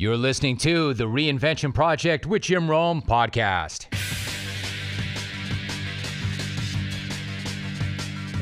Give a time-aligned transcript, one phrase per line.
[0.00, 3.86] You're listening to the Reinvention Project with Jim Rome podcast.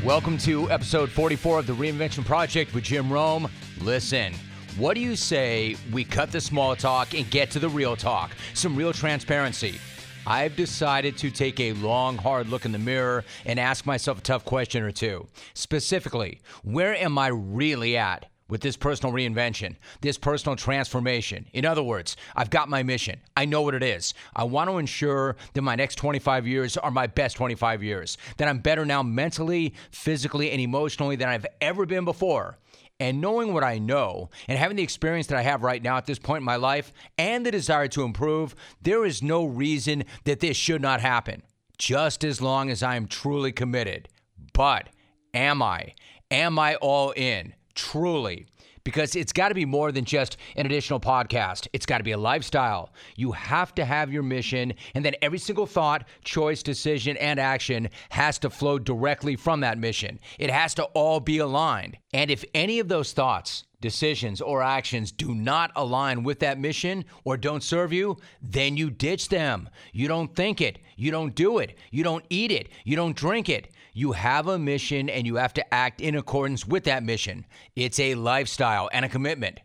[0.05, 3.51] Welcome to episode 44 of the Reinvention Project with Jim Rome.
[3.81, 4.35] Listen,
[4.77, 8.31] what do you say we cut the small talk and get to the real talk?
[8.55, 9.81] Some real transparency.
[10.29, 14.23] I've decided to take a long, hard look in the mirror and ask myself a
[14.23, 15.27] tough question or two.
[15.55, 18.27] Specifically, where am I really at?
[18.49, 21.47] With this personal reinvention, this personal transformation.
[21.53, 23.21] In other words, I've got my mission.
[23.37, 24.15] I know what it is.
[24.35, 28.49] I want to ensure that my next 25 years are my best 25 years, that
[28.49, 32.59] I'm better now mentally, physically, and emotionally than I've ever been before.
[33.01, 36.07] And knowing what I know and having the experience that I have right now at
[36.07, 40.41] this point in my life and the desire to improve, there is no reason that
[40.41, 41.43] this should not happen,
[41.79, 44.09] just as long as I am truly committed.
[44.53, 44.89] But
[45.33, 45.95] am I?
[46.33, 47.55] Am I all in?
[47.79, 48.47] Truly
[48.83, 51.69] because it's got to be more than just an additional podcast.
[51.73, 52.91] It's got to be a lifestyle.
[53.17, 57.91] You have to have your mission, and then every single thought, choice, decision, and action
[58.09, 60.19] has to flow directly from that mission.
[60.39, 61.99] It has to all be aligned.
[62.13, 67.05] And if any of those thoughts, decisions, or actions do not align with that mission
[67.25, 69.69] or don't serve you, then you ditch them.
[69.93, 73.49] You don't think it, you don't do it, you don't eat it, you don't drink
[73.49, 73.71] it.
[73.99, 77.45] You have a mission and you have to act in accordance with that mission.
[77.75, 79.59] It's a lifestyle and a commitment.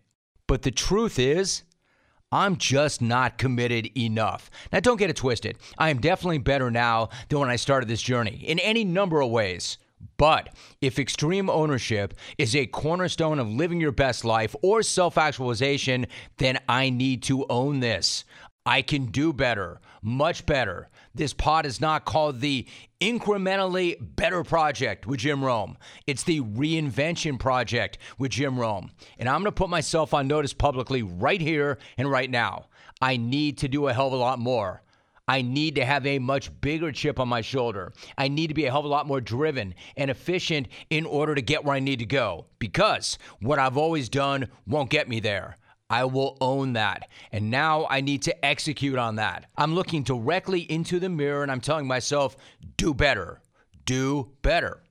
[0.48, 1.62] But the truth is,
[2.32, 4.50] I'm just not committed enough.
[4.72, 5.60] Now, don't get it twisted.
[5.78, 9.30] I am definitely better now than when I started this journey in any number of
[9.30, 9.78] ways.
[10.18, 10.50] But
[10.82, 16.08] if extreme ownership is a cornerstone of living your best life or self actualization,
[16.40, 18.26] then I need to own this.
[18.66, 20.90] I can do better, much better.
[21.16, 22.66] This pod is not called the
[23.00, 25.78] Incrementally Better Project with Jim Rome.
[26.08, 28.90] It's the Reinvention Project with Jim Rome.
[29.20, 32.66] And I'm going to put myself on notice publicly right here and right now.
[33.00, 34.82] I need to do a hell of a lot more.
[35.28, 37.94] I need to have a much bigger chip on my shoulder.
[38.18, 41.36] I need to be a hell of a lot more driven and efficient in order
[41.36, 45.20] to get where I need to go because what I've always done won't get me
[45.20, 45.58] there.
[45.90, 47.10] I will own that.
[47.32, 49.46] And now I need to execute on that.
[49.58, 52.36] I'm looking directly into the mirror and I'm telling myself,
[52.78, 53.42] do better,
[53.86, 54.82] do better.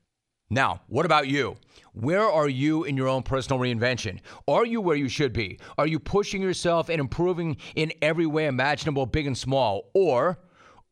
[0.50, 1.56] Now, what about you?
[1.94, 4.20] Where are you in your own personal reinvention?
[4.46, 5.58] Are you where you should be?
[5.78, 9.90] Are you pushing yourself and improving in every way imaginable, big and small?
[9.94, 10.38] Or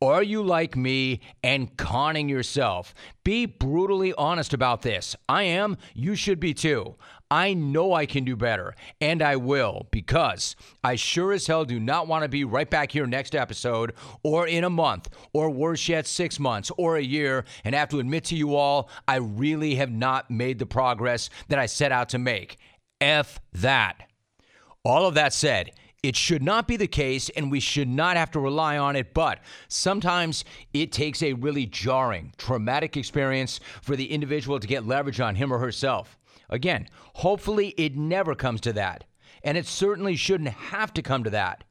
[0.01, 2.95] are you like me and conning yourself?
[3.23, 5.15] Be brutally honest about this.
[5.29, 5.77] I am.
[5.93, 6.95] You should be too.
[7.31, 11.79] I know I can do better, and I will, because I sure as hell do
[11.79, 15.87] not want to be right back here next episode, or in a month, or worse
[15.87, 19.75] yet, six months, or a year, and have to admit to you all, I really
[19.75, 22.57] have not made the progress that I set out to make.
[22.99, 24.09] F that.
[24.83, 25.71] All of that said,
[26.03, 29.13] it should not be the case, and we should not have to rely on it,
[29.13, 29.39] but
[29.69, 30.43] sometimes
[30.73, 35.53] it takes a really jarring, traumatic experience for the individual to get leverage on him
[35.53, 36.17] or herself.
[36.51, 39.05] Again, hopefully it never comes to that,
[39.43, 41.63] and it certainly shouldn't have to come to that.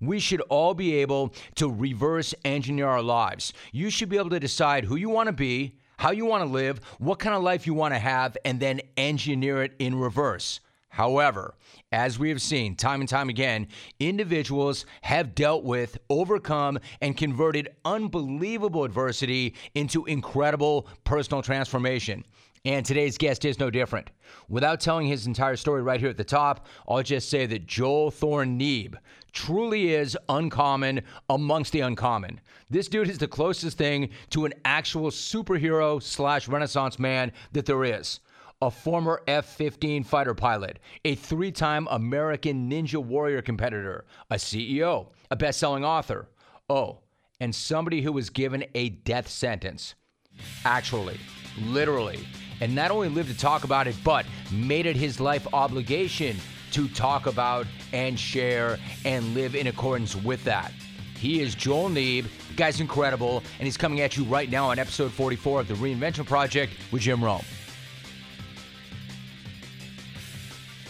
[0.00, 3.52] We should all be able to reverse engineer our lives.
[3.72, 6.50] You should be able to decide who you want to be, how you want to
[6.50, 10.60] live, what kind of life you want to have, and then engineer it in reverse.
[10.88, 11.56] However,
[11.90, 13.66] as we have seen time and time again,
[13.98, 22.24] individuals have dealt with, overcome, and converted unbelievable adversity into incredible personal transformation.
[22.66, 24.10] And today's guest is no different.
[24.48, 28.10] Without telling his entire story right here at the top, I'll just say that Joel
[28.10, 28.96] Thorn Neeb
[29.32, 32.40] truly is uncommon amongst the uncommon.
[32.70, 37.84] This dude is the closest thing to an actual superhero slash renaissance man that there
[37.84, 38.20] is
[38.62, 45.08] a former F 15 fighter pilot, a three time American Ninja Warrior competitor, a CEO,
[45.30, 46.28] a best selling author.
[46.70, 47.00] Oh,
[47.40, 49.96] and somebody who was given a death sentence.
[50.64, 51.18] Actually,
[51.66, 52.26] literally.
[52.60, 56.36] And not only lived to talk about it, but made it his life obligation
[56.72, 60.72] to talk about and share and live in accordance with that.
[61.18, 62.26] He is Joel Neeb.
[62.48, 65.74] The guy's incredible, and he's coming at you right now on episode 44 of the
[65.74, 67.44] Reinvention Project with Jim Rome.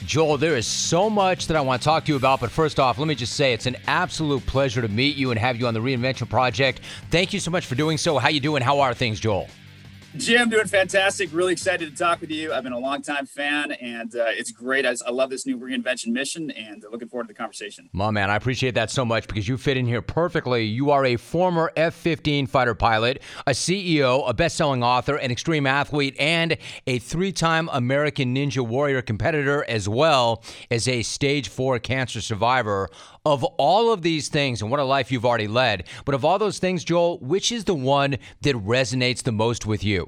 [0.06, 2.79] Joel, there is so much that I want to talk to you about, but first
[2.79, 5.67] off, let me just say it's an absolute pleasure to meet you and have you
[5.67, 6.81] on the Reinvention Project.
[7.11, 8.19] Thank you so much for doing so.
[8.19, 8.62] How you doing?
[8.62, 9.49] How are things, Joel?
[10.16, 11.28] Jim, doing fantastic.
[11.32, 12.52] Really excited to talk with you.
[12.52, 14.87] I've been a longtime fan, and uh, it's great.
[14.87, 17.90] I, I, love this new reinvention mission, and looking forward to the conversation.
[17.93, 20.64] My man, I appreciate that so much because you fit in here perfectly.
[20.66, 26.14] You are a former F-15 fighter pilot, a CEO, a best-selling author, an extreme athlete,
[26.20, 32.88] and a three-time American Ninja Warrior competitor, as well as a Stage Four cancer survivor.
[33.26, 36.38] Of all of these things, and what a life you've already led, but of all
[36.38, 40.04] those things, Joel, which is the one that resonates the most with you?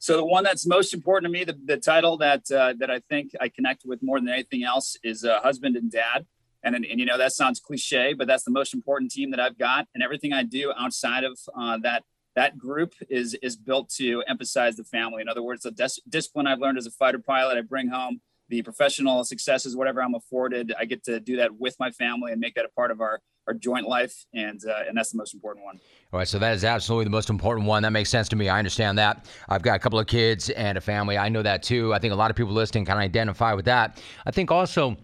[0.00, 3.00] So the one that's most important to me, the, the title that uh, that I
[3.10, 6.26] think I connect with more than anything else, is uh, husband and dad.
[6.62, 9.40] And, and, and you know that sounds cliche, but that's the most important team that
[9.40, 9.88] I've got.
[9.94, 12.04] And everything I do outside of uh, that
[12.34, 15.20] that group is is built to emphasize the family.
[15.20, 18.22] In other words, the dis- discipline I've learned as a fighter pilot, I bring home
[18.48, 22.40] the professional successes, whatever I'm afforded, I get to do that with my family and
[22.40, 25.34] make that a part of our our joint life, and uh, and that's the most
[25.34, 25.80] important one.
[26.12, 27.84] All right, so that is absolutely the most important one.
[27.84, 28.48] That makes sense to me.
[28.48, 29.26] I understand that.
[29.48, 31.16] I've got a couple of kids and a family.
[31.16, 31.94] I know that too.
[31.94, 34.02] I think a lot of people listening can identify with that.
[34.26, 34.96] I think also,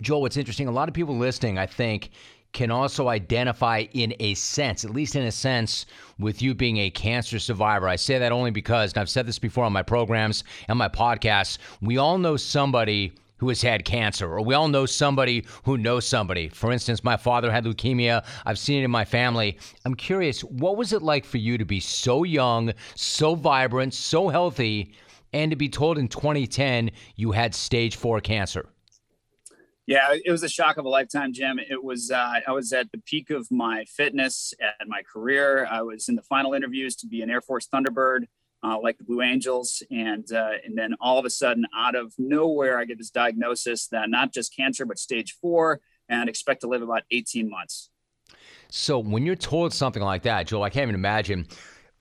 [0.00, 2.10] Joel, what's interesting, a lot of people listening, I think
[2.52, 5.84] can also identify in a sense, at least in a sense,
[6.18, 7.88] with you being a cancer survivor.
[7.88, 10.88] I say that only because, and I've said this before on my programs and my
[10.88, 15.76] podcasts, we all know somebody who has had cancer, or we all know somebody who
[15.76, 16.48] knows somebody.
[16.48, 18.24] For instance, my father had leukemia.
[18.44, 19.58] I've seen it in my family.
[19.84, 24.28] I'm curious, what was it like for you to be so young, so vibrant, so
[24.28, 24.94] healthy,
[25.32, 28.70] and to be told in 2010 you had stage four cancer?
[29.86, 31.60] Yeah, it was a shock of a lifetime, Jim.
[31.60, 35.68] It was uh, I was at the peak of my fitness and my career.
[35.70, 38.24] I was in the final interviews to be an Air Force Thunderbird,
[38.66, 42.12] uh, like the Blue Angels, and uh, and then all of a sudden, out of
[42.18, 46.66] nowhere, I get this diagnosis that not just cancer but stage four, and expect to
[46.66, 47.90] live about 18 months.
[48.68, 51.46] So when you're told something like that, Joel, I can't even imagine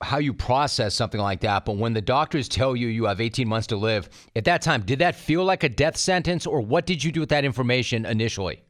[0.02, 3.48] how you process something like that, but when the doctors tell you you have 18
[3.48, 6.86] months to live, at that time, did that feel like a death sentence, or what
[6.86, 8.65] did you do with that information initially?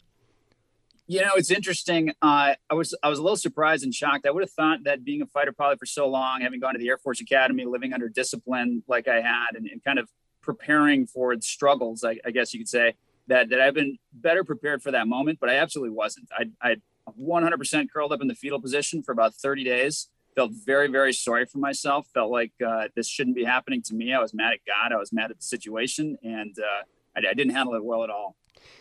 [1.07, 2.09] You know, it's interesting.
[2.21, 4.25] Uh, I was I was a little surprised and shocked.
[4.25, 6.79] I would have thought that being a fighter pilot for so long, having gone to
[6.79, 10.09] the Air Force Academy, living under discipline like I had, and, and kind of
[10.41, 12.95] preparing for the struggles, I, I, guess you could say,
[13.27, 15.39] that that I've been better prepared for that moment.
[15.39, 16.27] But I absolutely wasn't.
[16.35, 16.77] I I
[17.19, 21.45] 100% curled up in the fetal position for about 30 days felt very, very sorry
[21.45, 22.07] for myself.
[22.13, 24.13] Felt like uh, this shouldn't be happening to me.
[24.13, 24.93] I was mad at God.
[24.93, 26.83] I was mad at the situation, and uh,
[27.15, 28.35] I, I, didn't handle it well at all.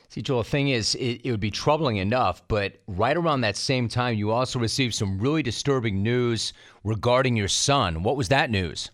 [0.08, 3.56] See, Joel, the thing is, it, it, would be troubling enough, but right around that
[3.56, 6.52] same time, you also received some really disturbing news
[6.84, 8.02] regarding your son.
[8.02, 8.90] What was that news?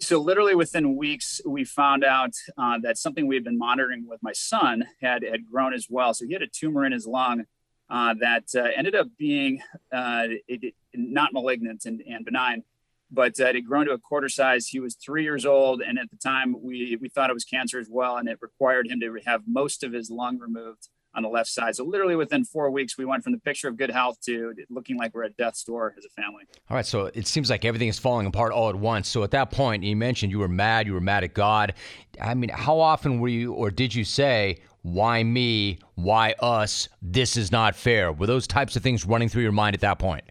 [0.00, 4.22] So, literally within weeks, we found out uh, that something we had been monitoring with
[4.22, 6.12] my son had had grown as well.
[6.12, 7.46] So, he had a tumor in his lung
[7.90, 9.60] uh, that uh, ended up being
[9.92, 12.62] uh, it, not malignant and, and benign,
[13.10, 14.68] but uh, it had grown to a quarter size.
[14.68, 17.78] He was three years old, and at the time we we thought it was cancer
[17.78, 21.28] as well, and it required him to have most of his lung removed on the
[21.28, 21.74] left side.
[21.74, 24.96] So literally within four weeks, we went from the picture of good health to looking
[24.98, 26.44] like we're at death's door as a family.
[26.70, 26.86] All right.
[26.86, 29.08] So it seems like everything is falling apart all at once.
[29.08, 30.86] So at that point, you mentioned you were mad.
[30.86, 31.74] You were mad at God.
[32.20, 35.78] I mean, how often were you, or did you say, why me?
[35.94, 36.88] Why us?
[37.02, 38.12] This is not fair.
[38.12, 40.24] Were those types of things running through your mind at that point?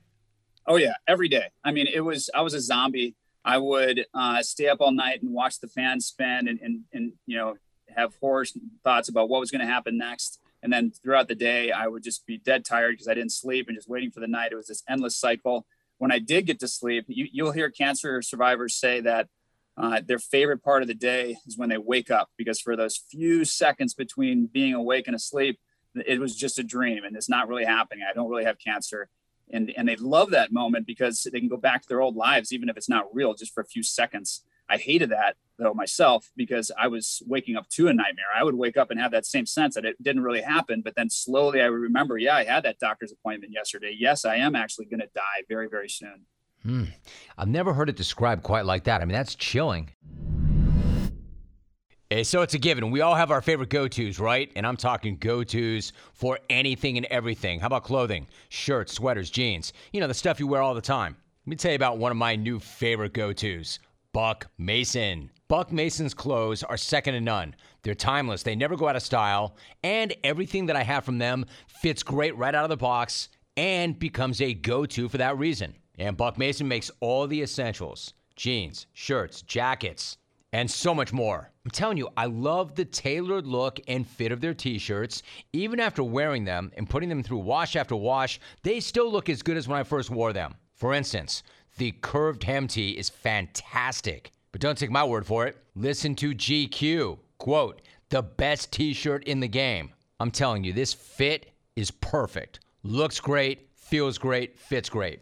[0.68, 1.48] Oh yeah, every day.
[1.64, 3.16] I mean, it was I was a zombie.
[3.46, 7.14] I would uh, stay up all night and watch the fans spin and, and and
[7.26, 7.56] you know
[7.96, 8.46] have horror
[8.84, 10.40] thoughts about what was going to happen next.
[10.62, 13.68] And then throughout the day, I would just be dead tired because I didn't sleep
[13.68, 14.52] and just waiting for the night.
[14.52, 15.66] It was this endless cycle.
[15.98, 19.30] When I did get to sleep, you, you'll hear cancer survivors say that
[19.78, 22.98] uh, their favorite part of the day is when they wake up because for those
[22.98, 25.60] few seconds between being awake and asleep,
[25.96, 28.04] it was just a dream and it's not really happening.
[28.08, 29.10] I don't really have cancer.
[29.52, 32.52] And, and they love that moment because they can go back to their old lives,
[32.52, 34.44] even if it's not real, just for a few seconds.
[34.70, 38.26] I hated that though myself because I was waking up to a nightmare.
[38.36, 40.96] I would wake up and have that same sense that it didn't really happen, but
[40.96, 43.96] then slowly I would remember, yeah, I had that doctor's appointment yesterday.
[43.98, 46.26] Yes, I am actually going to die very, very soon.
[46.64, 46.84] Hmm.
[47.38, 49.02] I've never heard it described quite like that.
[49.02, 49.92] I mean, that's chilling.
[52.10, 52.90] Hey, so it's a given.
[52.90, 54.50] We all have our favorite go tos, right?
[54.56, 57.60] And I'm talking go tos for anything and everything.
[57.60, 58.28] How about clothing?
[58.48, 59.74] Shirts, sweaters, jeans.
[59.92, 61.18] You know, the stuff you wear all the time.
[61.46, 63.80] Let me tell you about one of my new favorite go tos
[64.14, 65.30] Buck Mason.
[65.50, 67.54] Buck Mason's clothes are second to none.
[67.84, 71.46] They're timeless, they never go out of style, and everything that I have from them
[71.68, 75.76] fits great right out of the box and becomes a go to for that reason.
[76.00, 80.16] And Buck Mason makes all the essentials jeans, shirts, jackets,
[80.54, 81.52] and so much more.
[81.68, 85.22] I'm telling you, I love the tailored look and fit of their t shirts.
[85.52, 89.42] Even after wearing them and putting them through wash after wash, they still look as
[89.42, 90.56] good as when I first wore them.
[90.76, 91.44] For instance,
[91.76, 94.32] The curved hem tee is fantastic.
[94.54, 95.58] But don't take my word for it.
[95.76, 97.20] Listen to GQ.
[97.38, 97.82] Quote,
[98.12, 99.92] the best t shirt in the game.
[100.22, 102.62] I'm telling you, this fit is perfect.
[102.84, 105.20] Looks great, feels great, fits great.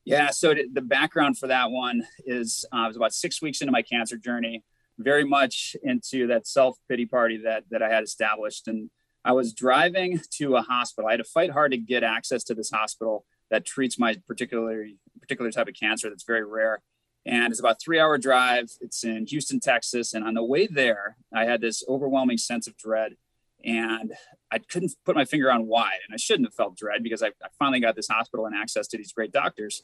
[0.03, 3.71] Yeah, so the background for that one is uh, I was about six weeks into
[3.71, 4.63] my cancer journey,
[4.97, 8.89] very much into that self pity party that that I had established, and
[9.23, 11.07] I was driving to a hospital.
[11.07, 14.87] I had to fight hard to get access to this hospital that treats my particular
[15.21, 16.81] particular type of cancer that's very rare
[17.25, 18.71] and it's about three hour drive.
[18.81, 20.13] It's in houston texas.
[20.13, 23.15] And on the way there i had this overwhelming sense of dread.
[23.63, 24.13] And
[24.51, 25.91] i couldn't put my finger on why.
[26.07, 28.87] And i shouldn't have felt dread because i, I finally got this hospital and access
[28.87, 29.83] to these great doctors.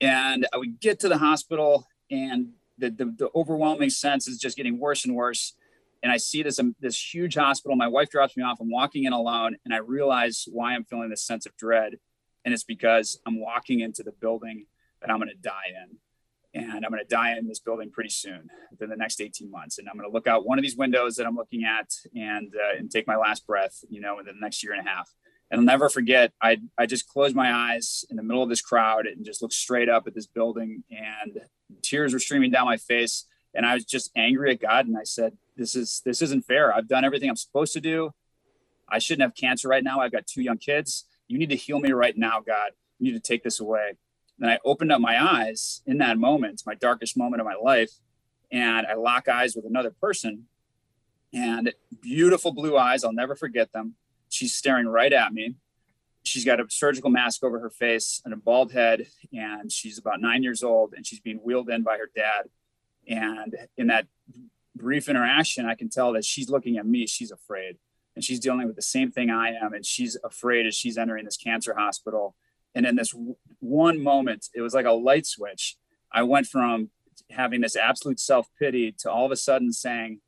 [0.00, 4.56] And i would get to the hospital and the, the, the overwhelming sense is just
[4.56, 5.54] getting worse and worse.
[6.02, 7.76] And i see this um, this huge hospital.
[7.76, 8.58] My wife drops me off.
[8.60, 9.56] I'm walking in alone.
[9.64, 11.98] And i realize why i'm feeling this sense of dread.
[12.44, 14.66] And it's because i'm walking into the building
[15.00, 15.98] that i'm going to die in
[16.54, 19.78] and I'm going to die in this building pretty soon within the next 18 months.
[19.78, 22.54] And I'm going to look out one of these windows that I'm looking at and
[22.54, 25.10] uh, and take my last breath, you know, within the next year and a half.
[25.50, 26.32] And I'll never forget.
[26.40, 29.54] I I just closed my eyes in the middle of this crowd and just looked
[29.54, 31.40] straight up at this building, and
[31.82, 33.26] tears were streaming down my face.
[33.54, 36.74] And I was just angry at God, and I said, "This is this isn't fair.
[36.74, 38.10] I've done everything I'm supposed to do.
[38.88, 40.00] I shouldn't have cancer right now.
[40.00, 41.04] I've got two young kids.
[41.28, 42.72] You need to heal me right now, God.
[42.98, 43.96] You need to take this away."
[44.38, 47.90] Then I opened up my eyes in that moment, my darkest moment of my life,
[48.52, 50.44] and I lock eyes with another person
[51.32, 53.04] and beautiful blue eyes.
[53.04, 53.94] I'll never forget them.
[54.28, 55.56] She's staring right at me.
[56.22, 60.20] She's got a surgical mask over her face and a bald head, and she's about
[60.20, 62.48] nine years old, and she's being wheeled in by her dad.
[63.06, 64.06] And in that
[64.76, 67.06] brief interaction, I can tell that she's looking at me.
[67.06, 67.78] She's afraid,
[68.14, 71.24] and she's dealing with the same thing I am, and she's afraid as she's entering
[71.24, 72.36] this cancer hospital
[72.78, 73.12] and in this
[73.58, 75.76] one moment, it was like a light switch.
[76.12, 76.90] I went from
[77.28, 80.20] having this absolute self pity to all of a sudden saying,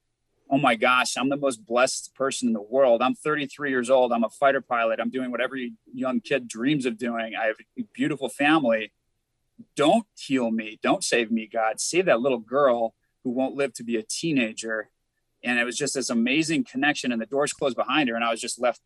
[0.50, 3.02] Oh my gosh, I'm the most blessed person in the world.
[3.02, 4.12] I'm 33 years old.
[4.12, 4.98] I'm a fighter pilot.
[4.98, 7.34] I'm doing what every young kid dreams of doing.
[7.40, 8.92] I have a beautiful family.
[9.76, 10.80] Don't heal me.
[10.82, 11.78] Don't save me, God.
[11.78, 14.90] Save that little girl who won't live to be a teenager.
[15.42, 18.30] And it was just this amazing connection, and the doors closed behind her, and I
[18.30, 18.80] was just left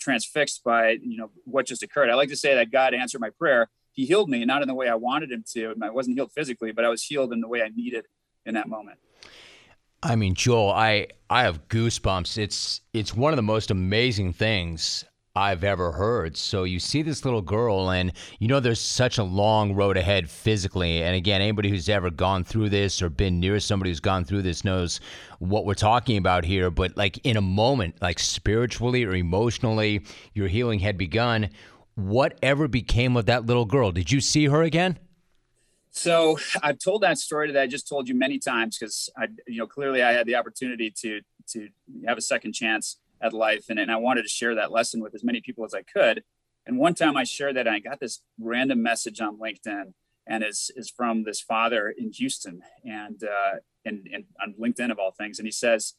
[0.00, 2.10] transfixed by you know what just occurred.
[2.10, 3.68] I like to say that God answered my prayer.
[3.92, 5.74] He healed me, not in the way I wanted him to.
[5.82, 8.06] I wasn't healed physically, but I was healed in the way I needed
[8.46, 8.98] in that moment.
[10.02, 12.36] I mean, Joel, I I have goosebumps.
[12.38, 16.36] It's it's one of the most amazing things I've ever heard.
[16.36, 20.28] So you see this little girl, and you know there's such a long road ahead
[20.28, 21.02] physically.
[21.02, 24.42] And again, anybody who's ever gone through this or been near somebody who's gone through
[24.42, 25.00] this knows
[25.38, 26.70] what we're talking about here.
[26.70, 31.48] But like in a moment, like spiritually or emotionally, your healing had begun.
[31.94, 33.90] Whatever became of that little girl?
[33.90, 34.98] Did you see her again?
[35.90, 39.58] So I've told that story that I just told you many times because I, you
[39.58, 41.68] know, clearly I had the opportunity to to
[42.06, 43.66] have a second chance at life.
[43.68, 46.24] And, and I wanted to share that lesson with as many people as I could.
[46.66, 49.92] And one time I shared that and I got this random message on LinkedIn
[50.26, 55.10] and is from this father in Houston and uh, and, and on LinkedIn of all
[55.10, 55.38] things.
[55.38, 55.94] And he says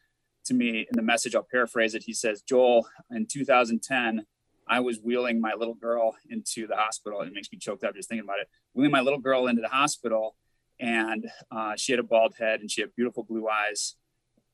[0.46, 2.04] to me in the message, I'll paraphrase it.
[2.04, 4.26] He says, Joel, in 2010,
[4.68, 7.22] I was wheeling my little girl into the hospital.
[7.22, 8.48] It makes me choked up just thinking about it.
[8.74, 10.36] Wheeling my little girl into the hospital,
[10.80, 13.96] and uh, she had a bald head and she had beautiful blue eyes.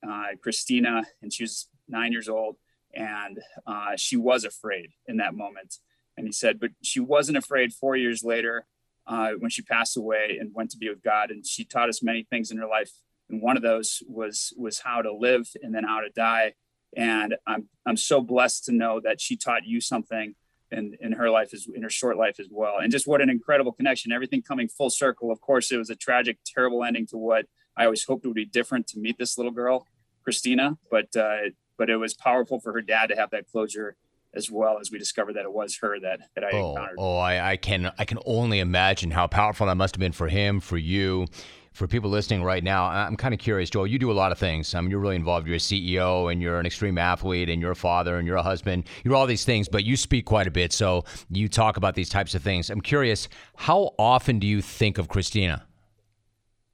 [0.07, 2.55] Uh, Christina, and she was nine years old,
[2.93, 5.75] and uh, she was afraid in that moment.
[6.17, 8.65] And he said, but she wasn't afraid four years later
[9.07, 11.31] uh, when she passed away and went to be with God.
[11.31, 12.91] And she taught us many things in her life.
[13.29, 16.53] And one of those was was how to live and then how to die.
[16.95, 20.35] And I'm I'm so blessed to know that she taught you something
[20.71, 22.77] in, in her life as in her short life as well.
[22.81, 24.11] And just what an incredible connection.
[24.11, 25.31] Everything coming full circle.
[25.31, 27.45] Of course, it was a tragic, terrible ending to what
[27.77, 29.87] I always hoped would be different to meet this little girl,
[30.23, 30.77] Christina.
[30.91, 33.95] But uh, but it was powerful for her dad to have that closure
[34.35, 36.95] as well as we discovered that it was her that that I oh, encountered.
[36.99, 40.27] Oh, I, I can I can only imagine how powerful that must have been for
[40.27, 41.25] him, for you,
[41.73, 43.87] for people listening right now, I'm kind of curious, Joel.
[43.87, 44.75] You do a lot of things.
[44.75, 45.47] I mean, you're really involved.
[45.47, 48.43] You're a CEO and you're an extreme athlete and you're a father and you're a
[48.43, 48.85] husband.
[49.03, 50.73] You're all these things, but you speak quite a bit.
[50.73, 52.69] So you talk about these types of things.
[52.69, 55.65] I'm curious, how often do you think of Christina?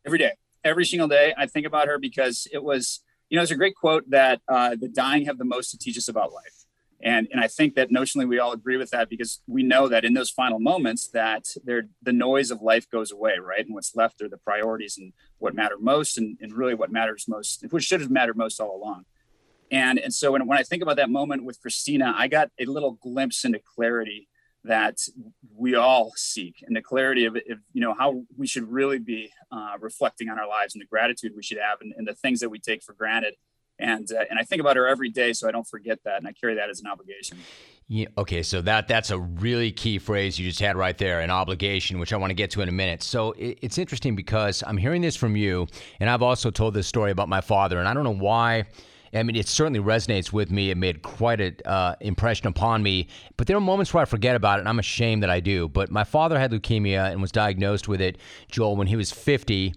[0.05, 0.31] Every day,
[0.63, 1.33] every single day.
[1.38, 4.75] I think about her because it was, you know, it's a great quote that uh,
[4.79, 6.65] the dying have the most to teach us about life.
[7.01, 10.05] And, and I think that notionally we all agree with that because we know that
[10.05, 13.65] in those final moments that the noise of life goes away, right?
[13.65, 17.25] And what's left are the priorities and what matter most and, and really what matters
[17.27, 19.05] most, which should have mattered most all along.
[19.72, 22.65] And, and so when, when I think about that moment with Christina, I got a
[22.65, 24.27] little glimpse into clarity
[24.65, 24.98] that
[25.55, 29.31] we all seek and the clarity of, of you know how we should really be
[29.51, 32.39] uh, reflecting on our lives and the gratitude we should have and, and the things
[32.39, 33.36] that we take for granted
[33.79, 36.27] and uh, and I think about her every day, so I don't forget that, and
[36.27, 37.38] I carry that as an obligation.
[37.88, 38.07] Yeah.
[38.17, 38.41] Okay.
[38.41, 42.13] So that that's a really key phrase you just had right there, an obligation, which
[42.13, 43.03] I want to get to in a minute.
[43.03, 45.67] So it, it's interesting because I'm hearing this from you,
[46.00, 48.65] and I've also told this story about my father, and I don't know why.
[49.15, 50.69] I mean, it certainly resonates with me.
[50.69, 53.07] It made quite an uh, impression upon me.
[53.38, 55.69] But there are moments where I forget about it, and I'm ashamed that I do.
[55.69, 58.17] But my father had leukemia and was diagnosed with it,
[58.51, 59.74] Joel, when he was 50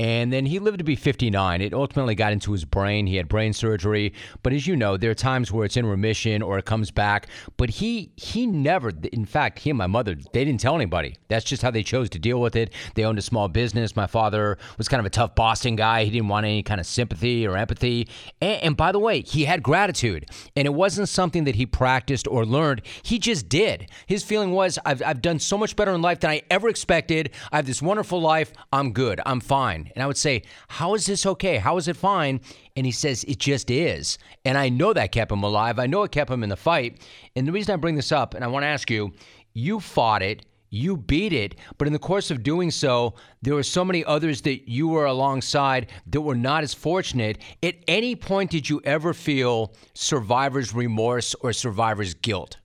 [0.00, 1.60] and then he lived to be 59.
[1.60, 3.06] It ultimately got into his brain.
[3.06, 4.14] He had brain surgery.
[4.42, 7.28] But as you know, there are times where it's in remission or it comes back.
[7.58, 11.16] But he he never, in fact, he and my mother, they didn't tell anybody.
[11.28, 12.72] That's just how they chose to deal with it.
[12.94, 13.94] They owned a small business.
[13.94, 16.04] My father was kind of a tough Boston guy.
[16.04, 18.08] He didn't want any kind of sympathy or empathy.
[18.40, 20.30] And, and by the way, he had gratitude.
[20.56, 22.80] And it wasn't something that he practiced or learned.
[23.02, 23.90] He just did.
[24.06, 27.32] His feeling was, I've, I've done so much better in life than I ever expected.
[27.52, 28.54] I have this wonderful life.
[28.72, 29.20] I'm good.
[29.26, 29.89] I'm fine.
[29.94, 31.58] And I would say, How is this okay?
[31.58, 32.40] How is it fine?
[32.76, 34.18] And he says, It just is.
[34.44, 35.78] And I know that kept him alive.
[35.78, 37.00] I know it kept him in the fight.
[37.36, 39.12] And the reason I bring this up, and I want to ask you,
[39.52, 40.46] you fought it.
[40.72, 44.42] You beat it, but in the course of doing so, there were so many others
[44.42, 47.38] that you were alongside that were not as fortunate.
[47.60, 52.59] At any point, did you ever feel survivor's remorse or survivor's guilt?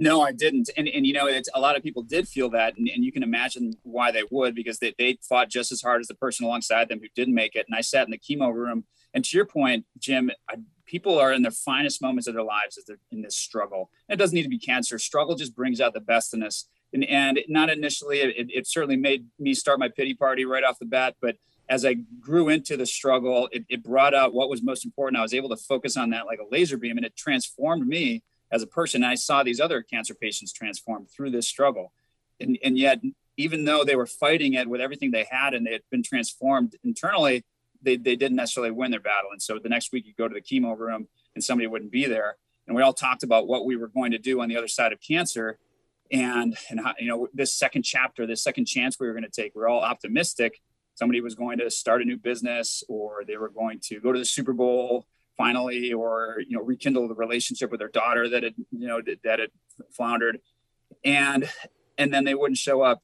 [0.00, 0.70] No, I didn't.
[0.78, 2.76] And, and you know, it's, a lot of people did feel that.
[2.78, 6.00] And, and you can imagine why they would, because they, they fought just as hard
[6.00, 7.66] as the person alongside them who didn't make it.
[7.68, 8.84] And I sat in the chemo room.
[9.12, 12.78] And to your point, Jim, I, people are in their finest moments of their lives
[12.78, 13.90] as they're in this struggle.
[14.08, 14.98] And it doesn't need to be cancer.
[14.98, 16.66] Struggle just brings out the best in us.
[16.94, 20.78] And, and not initially, it, it certainly made me start my pity party right off
[20.78, 21.16] the bat.
[21.20, 21.36] But
[21.68, 25.18] as I grew into the struggle, it, it brought out what was most important.
[25.18, 28.22] I was able to focus on that like a laser beam, and it transformed me
[28.50, 29.04] as a person.
[29.04, 31.92] I saw these other cancer patients transform through this struggle.
[32.40, 33.00] And, and yet,
[33.36, 36.76] even though they were fighting it with everything they had and they had been transformed
[36.84, 37.44] internally,
[37.82, 39.30] they, they didn't necessarily win their battle.
[39.32, 42.06] And so the next week you go to the chemo room and somebody wouldn't be
[42.06, 42.36] there.
[42.66, 44.92] And we all talked about what we were going to do on the other side
[44.92, 45.58] of cancer.
[46.12, 49.30] And, and how, you know, this second chapter, this second chance we were going to
[49.30, 50.60] take, we we're all optimistic.
[50.94, 54.18] Somebody was going to start a new business or they were going to go to
[54.18, 55.06] the Super Bowl
[55.40, 59.38] finally or you know rekindle the relationship with their daughter that had you know that
[59.38, 59.48] had
[59.96, 60.38] floundered.
[61.02, 61.48] And
[61.96, 63.02] and then they wouldn't show up.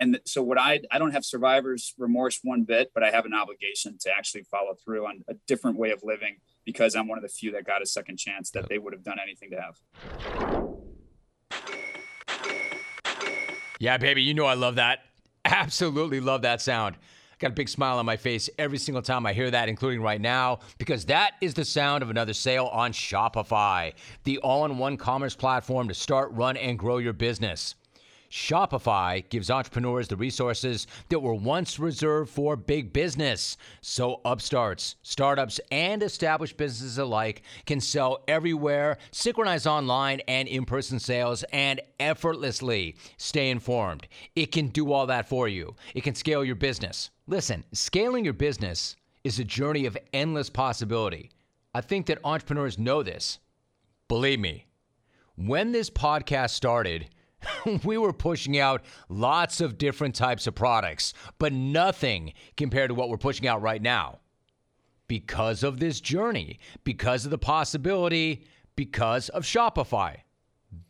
[0.00, 3.34] And so what i i don't have survivor's remorse one bit but i have an
[3.34, 7.22] obligation to actually follow through on a different way of living because i'm one of
[7.22, 9.76] the few that got a second chance that they would have done anything to have.
[13.78, 14.98] Yeah baby you know i love that.
[15.44, 16.96] Absolutely love that sound
[17.38, 20.20] got a big smile on my face every single time I hear that, including right
[20.20, 23.92] now, because that is the sound of another sale on Shopify,
[24.24, 27.74] the all in one commerce platform to start, run, and grow your business.
[28.34, 33.56] Shopify gives entrepreneurs the resources that were once reserved for big business.
[33.80, 40.98] So upstarts, startups, and established businesses alike can sell everywhere, synchronize online and in person
[40.98, 44.08] sales, and effortlessly stay informed.
[44.34, 45.76] It can do all that for you.
[45.94, 47.10] It can scale your business.
[47.28, 51.30] Listen, scaling your business is a journey of endless possibility.
[51.72, 53.38] I think that entrepreneurs know this.
[54.08, 54.66] Believe me,
[55.36, 57.10] when this podcast started,
[57.84, 63.08] we were pushing out lots of different types of products, but nothing compared to what
[63.08, 64.20] we're pushing out right now.
[65.06, 68.44] Because of this journey, because of the possibility,
[68.76, 70.16] because of Shopify.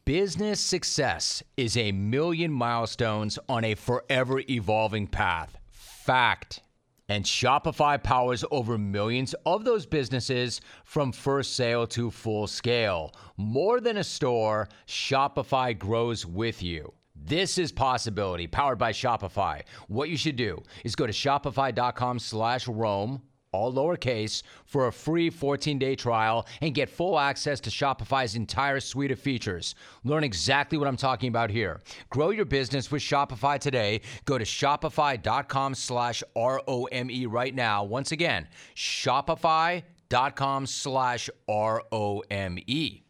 [0.04, 5.58] Business success is a million milestones on a forever evolving path.
[5.70, 6.60] Fact.
[7.08, 13.14] And Shopify powers over millions of those businesses from first sale to full scale.
[13.36, 16.94] More than a store, Shopify grows with you.
[17.14, 19.62] This is possibility powered by Shopify.
[19.88, 23.22] What you should do is go to shopify.com slash Rome
[23.54, 28.80] all lowercase, for a free 14 day trial and get full access to Shopify's entire
[28.80, 29.74] suite of features.
[30.02, 31.80] Learn exactly what I'm talking about here.
[32.10, 34.00] Grow your business with Shopify today.
[34.24, 37.84] Go to shopify.com slash R O M E right now.
[37.84, 43.02] Once again, shopify.com slash R O M E.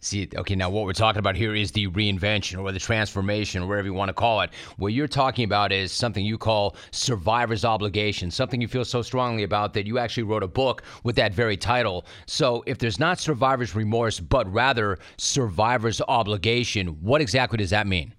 [0.00, 3.66] See, okay, now what we're talking about here is the reinvention or the transformation or
[3.66, 4.50] whatever you want to call it.
[4.76, 9.42] What you're talking about is something you call survivor's obligation, something you feel so strongly
[9.42, 12.06] about that you actually wrote a book with that very title.
[12.26, 18.14] So if there's not survivor's remorse, but rather survivor's obligation, what exactly does that mean?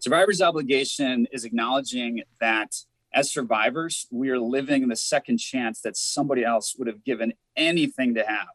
[0.00, 2.74] Survivor's obligation is acknowledging that
[3.14, 8.14] as survivors, we are living the second chance that somebody else would have given anything
[8.14, 8.48] to have.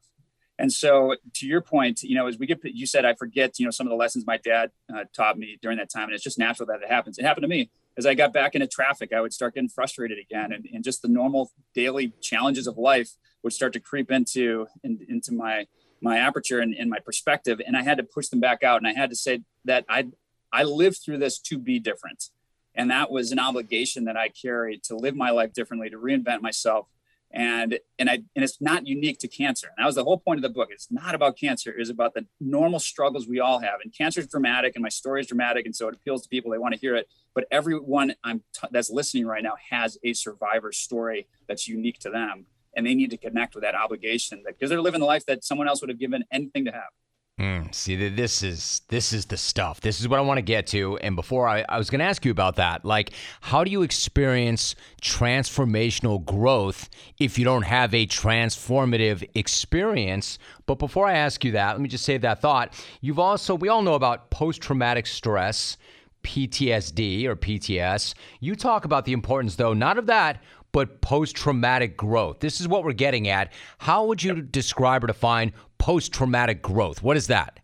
[0.57, 3.65] And so, to your point, you know, as we get, you said, I forget, you
[3.65, 6.23] know, some of the lessons my dad uh, taught me during that time, and it's
[6.23, 7.17] just natural that it happens.
[7.17, 9.11] It happened to me as I got back into traffic.
[9.13, 13.11] I would start getting frustrated again, and, and just the normal daily challenges of life
[13.43, 15.67] would start to creep into in, into my
[16.01, 18.77] my aperture and, and my perspective, and I had to push them back out.
[18.77, 20.07] And I had to say that I
[20.53, 22.29] I lived through this to be different,
[22.73, 26.41] and that was an obligation that I carried to live my life differently, to reinvent
[26.41, 26.87] myself,
[27.35, 29.67] and and I and it's not unique to cancer.
[29.67, 30.69] And that was the whole point of the book.
[30.71, 31.75] It's not about cancer.
[31.77, 33.79] It's about the normal struggles we all have.
[33.83, 36.51] And cancer is dramatic, and my story is dramatic, and so it appeals to people.
[36.51, 37.07] They want to hear it.
[37.35, 42.09] But everyone I'm t- that's listening right now has a survivor story that's unique to
[42.09, 42.45] them,
[42.75, 45.67] and they need to connect with that obligation because they're living the life that someone
[45.67, 46.89] else would have given anything to have.
[47.37, 49.81] Mm, see, this is this is the stuff.
[49.81, 50.97] This is what I want to get to.
[50.99, 52.85] And before I, I was going to ask you about that.
[52.85, 60.39] Like, how do you experience transformational growth if you don't have a transformative experience?
[60.65, 62.73] But before I ask you that, let me just save that thought.
[63.01, 65.77] You've also we all know about post traumatic stress.
[66.23, 68.15] PTSD or PTS.
[68.39, 72.39] You talk about the importance, though, not of that, but post traumatic growth.
[72.39, 73.53] This is what we're getting at.
[73.77, 75.53] How would you describe or define
[75.85, 77.03] post traumatic growth?
[77.03, 77.59] What is that?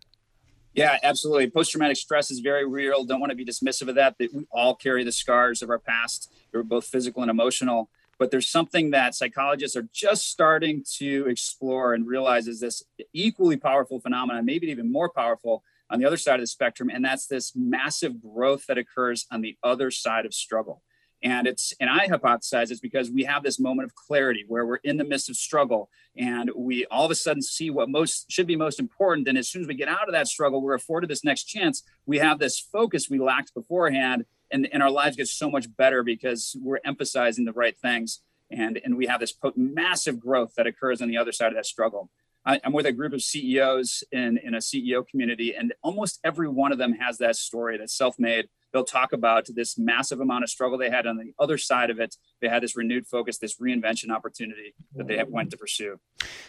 [0.74, 1.50] Yeah, absolutely.
[1.50, 3.02] Post traumatic stress is very real.
[3.02, 4.16] Don't want to be dismissive of that.
[4.18, 6.32] That we all carry the scars of our past.
[6.52, 7.90] They're both physical and emotional.
[8.20, 13.56] But there's something that psychologists are just starting to explore and realize is this equally
[13.56, 16.90] powerful phenomenon, maybe even more powerful on the other side of the spectrum.
[16.90, 20.84] And that's this massive growth that occurs on the other side of struggle.
[21.22, 24.76] And it's and I hypothesize it's because we have this moment of clarity where we're
[24.76, 28.46] in the midst of struggle and we all of a sudden see what most should
[28.46, 29.28] be most important.
[29.28, 31.82] And as soon as we get out of that struggle, we're afforded this next chance.
[32.06, 36.02] We have this focus we lacked beforehand, and, and our lives get so much better
[36.02, 38.20] because we're emphasizing the right things.
[38.50, 41.64] And, and we have this massive growth that occurs on the other side of that
[41.64, 42.10] struggle.
[42.44, 46.48] I, am with a group of CEOs in, in a CEO community, and almost every
[46.48, 50.44] one of them has that story that's self made they'll talk about this massive amount
[50.44, 52.16] of struggle they had on the other side of it.
[52.40, 55.98] They had this renewed focus, this reinvention opportunity that they went to pursue.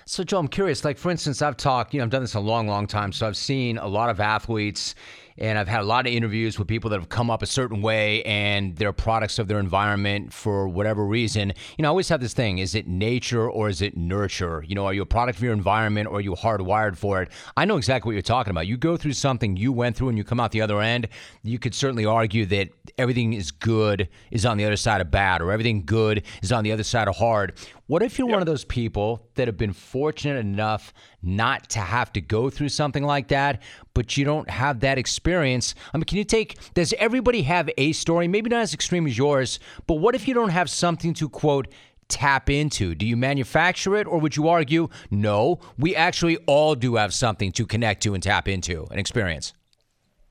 [0.06, 0.84] So, Joe, I'm curious.
[0.84, 3.12] Like, for instance, I've talked, you know, I've done this a long, long time.
[3.12, 4.96] So I've seen a lot of athletes
[5.38, 7.82] and I've had a lot of interviews with people that have come up a certain
[7.82, 11.54] way and they're products of their environment for whatever reason.
[11.78, 14.64] You know, I always have this thing is it nature or is it nurture?
[14.68, 17.30] You know, are you a product of your environment or are you hardwired for it?
[17.58, 18.68] I know exactly what you're talking about.
[18.68, 21.08] You go through something you went through and you come out the other end,
[21.44, 25.42] you could certainly argue that everything is good is on the other side of bad
[25.42, 27.54] or everything good is on the other side of hard.
[27.88, 28.36] What if you're yep.
[28.36, 32.70] one of those people that have been fortunate enough not to have to go through
[32.70, 33.62] something like that,
[33.94, 35.76] but you don't have that experience?
[35.94, 38.30] I mean, can you take, does everybody have a story?
[38.30, 41.68] Maybe not as extreme as yours, but what if you don't have something to quote,
[42.08, 42.96] tap into?
[42.96, 47.52] Do you manufacture it, or would you argue, no, we actually all do have something
[47.52, 49.54] to connect to and tap into an experience?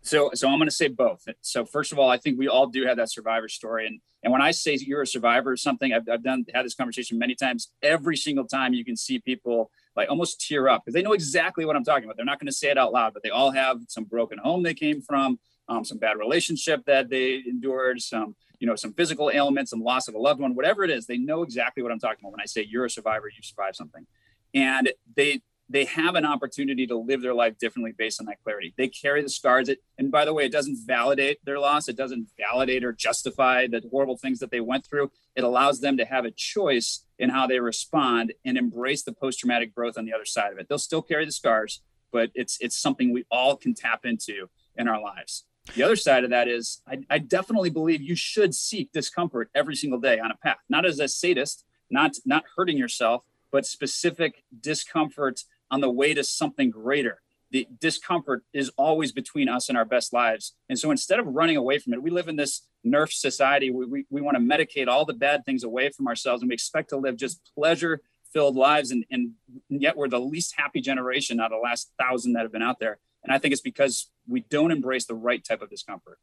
[0.05, 1.25] So, so I'm going to say both.
[1.43, 4.33] So, first of all, I think we all do have that survivor story, and and
[4.33, 7.35] when I say you're a survivor of something, I've, I've done had this conversation many
[7.37, 7.69] times.
[7.83, 11.65] Every single time, you can see people like almost tear up because they know exactly
[11.65, 12.17] what I'm talking about.
[12.17, 14.63] They're not going to say it out loud, but they all have some broken home
[14.63, 15.39] they came from,
[15.69, 20.09] um, some bad relationship that they endured, some you know some physical ailments, some loss
[20.09, 21.07] of a loved one, whatever it is.
[21.07, 23.77] They know exactly what I'm talking about when I say you're a survivor, you survived
[23.77, 24.05] something,
[24.53, 28.75] and they they have an opportunity to live their life differently based on that clarity.
[28.77, 29.69] They carry the scars.
[29.69, 31.89] It, and by the way, it doesn't validate their loss.
[31.89, 35.11] It doesn't validate or justify the horrible things that they went through.
[35.35, 39.75] It allows them to have a choice in how they respond and embrace the post-traumatic
[39.75, 40.69] growth on the other side of it.
[40.69, 41.81] They'll still carry the scars,
[42.13, 45.45] but it's it's something we all can tap into in our lives.
[45.75, 49.77] The other side of that is I, I definitely believe you should seek discomfort every
[49.77, 54.45] single day on a path, not as a sadist, not not hurting yourself, but specific
[54.61, 57.21] discomfort on the way to something greater.
[57.51, 60.55] the discomfort is always between us and our best lives.
[60.71, 63.71] And so instead of running away from it, we live in this nerf society.
[63.71, 66.55] We, we, we want to medicate all the bad things away from ourselves and we
[66.55, 68.01] expect to live just pleasure
[68.33, 68.91] filled lives.
[68.91, 69.33] And, and
[69.69, 72.79] yet we're the least happy generation out of the last thousand that have been out
[72.81, 72.99] there.
[73.23, 76.19] And I think it's because we don't embrace the right type of discomfort.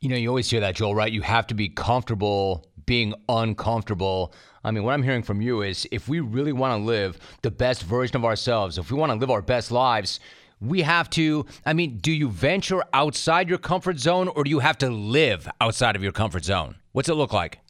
[0.00, 1.10] You know, you always hear that, Joel, right?
[1.10, 4.32] You have to be comfortable being uncomfortable.
[4.64, 7.50] I mean, what I'm hearing from you is if we really want to live the
[7.50, 10.18] best version of ourselves, if we want to live our best lives,
[10.58, 11.44] we have to.
[11.66, 15.46] I mean, do you venture outside your comfort zone or do you have to live
[15.60, 16.76] outside of your comfort zone?
[16.92, 17.60] What's it look like?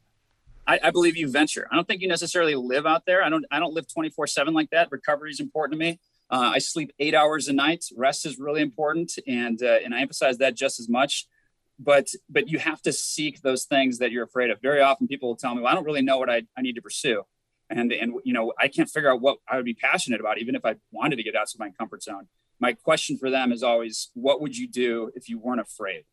[0.69, 1.67] I, believe you venture.
[1.73, 3.23] I don't think you necessarily live out there.
[3.25, 3.45] I don't.
[3.51, 4.89] I don't live 24 seven like that.
[4.93, 5.99] Recovery is important to me.
[6.31, 7.87] Uh, I sleep eight hours a night.
[7.97, 11.27] Rest is really important, and uh, and I emphasize that just as much
[11.79, 14.61] but but you have to seek those things that you're afraid of.
[14.61, 16.75] Very often people will tell me well i don't really know what i, I need
[16.75, 17.23] to pursue.
[17.71, 20.55] And and you know i can't figure out what i would be passionate about even
[20.55, 22.29] if i wanted to get out of my comfort zone.
[22.61, 26.05] My question for them is always what would you do if you weren't afraid?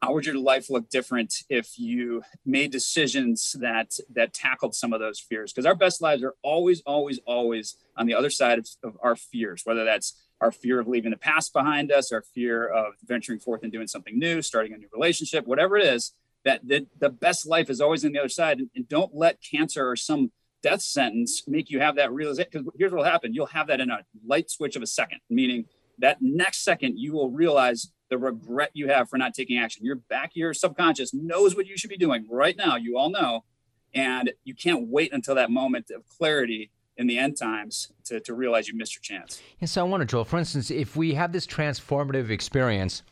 [0.00, 5.00] How would your life look different if you made decisions that that tackled some of
[5.00, 5.52] those fears?
[5.52, 9.16] Because our best lives are always always always on the other side of, of our
[9.16, 13.40] fears whether that's our fear of leaving the past behind us, our fear of venturing
[13.40, 16.12] forth and doing something new, starting a new relationship, whatever it is,
[16.44, 18.58] that the, the best life is always on the other side.
[18.58, 22.50] And, and don't let cancer or some death sentence make you have that realization.
[22.52, 25.20] Because here's what will happen you'll have that in a light switch of a second,
[25.30, 25.64] meaning
[25.98, 29.82] that next second you will realize the regret you have for not taking action.
[29.82, 32.76] Your back, your subconscious knows what you should be doing right now.
[32.76, 33.44] You all know.
[33.94, 38.34] And you can't wait until that moment of clarity in the end times to, to
[38.34, 39.42] realize you missed your chance.
[39.58, 43.02] Yeah, so I wonder, Joel, for instance, if we have this transformative experience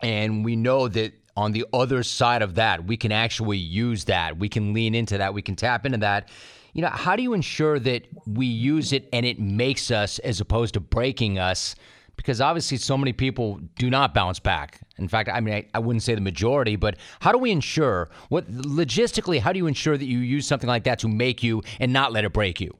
[0.00, 4.38] and we know that on the other side of that, we can actually use that,
[4.38, 6.28] we can lean into that, we can tap into that.
[6.72, 10.40] You know, how do you ensure that we use it and it makes us as
[10.40, 11.74] opposed to breaking us?
[12.16, 14.80] Because obviously, so many people do not bounce back.
[14.98, 18.10] In fact, I mean, I, I, wouldn't say the majority, but how do we ensure
[18.28, 21.62] what logistically, how do you ensure that you use something like that to make you
[21.78, 22.76] and not let it break you?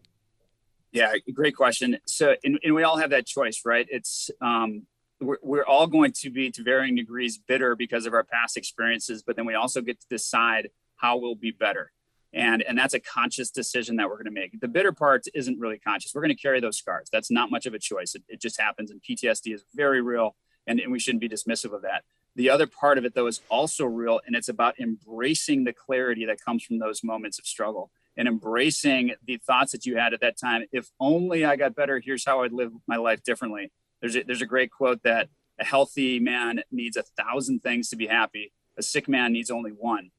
[0.93, 1.99] Yeah, great question.
[2.07, 3.87] So, and, and we all have that choice, right?
[3.91, 4.87] It's um,
[5.21, 9.23] we're, we're all going to be to varying degrees bitter because of our past experiences,
[9.23, 11.93] but then we also get to decide how we'll be better.
[12.33, 14.61] And, and that's a conscious decision that we're going to make.
[14.61, 16.13] The bitter part isn't really conscious.
[16.15, 17.09] We're going to carry those scars.
[17.13, 18.15] That's not much of a choice.
[18.15, 18.91] It, it just happens.
[18.91, 22.05] And PTSD is very real, and, and we shouldn't be dismissive of that.
[22.37, 26.25] The other part of it, though, is also real, and it's about embracing the clarity
[26.27, 30.21] that comes from those moments of struggle and embracing the thoughts that you had at
[30.21, 30.65] that time.
[30.73, 33.71] If only I got better, here's how I'd live my life differently.
[34.01, 37.97] There's a, there's a great quote that a healthy man needs a thousand things to
[37.97, 38.53] be happy.
[38.77, 40.11] A sick man needs only one.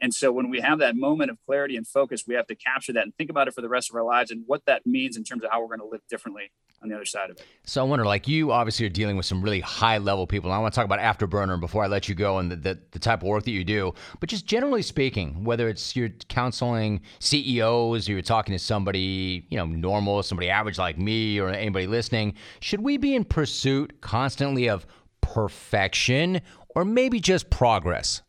[0.00, 2.92] And so when we have that moment of clarity and focus, we have to capture
[2.94, 5.16] that and think about it for the rest of our lives and what that means
[5.16, 6.50] in terms of how we're going to live differently
[6.82, 7.44] on the other side of it.
[7.64, 10.50] So I wonder, like you obviously are dealing with some really high level people.
[10.50, 12.78] And I want to talk about Afterburner before I let you go and the, the,
[12.92, 13.94] the, type of work that you do.
[14.20, 19.56] But just generally speaking, whether it's you're counseling CEOs or you're talking to somebody, you
[19.56, 24.68] know, normal, somebody average like me or anybody listening, should we be in pursuit constantly
[24.68, 24.86] of
[25.20, 26.40] perfection
[26.74, 28.22] or maybe just progress?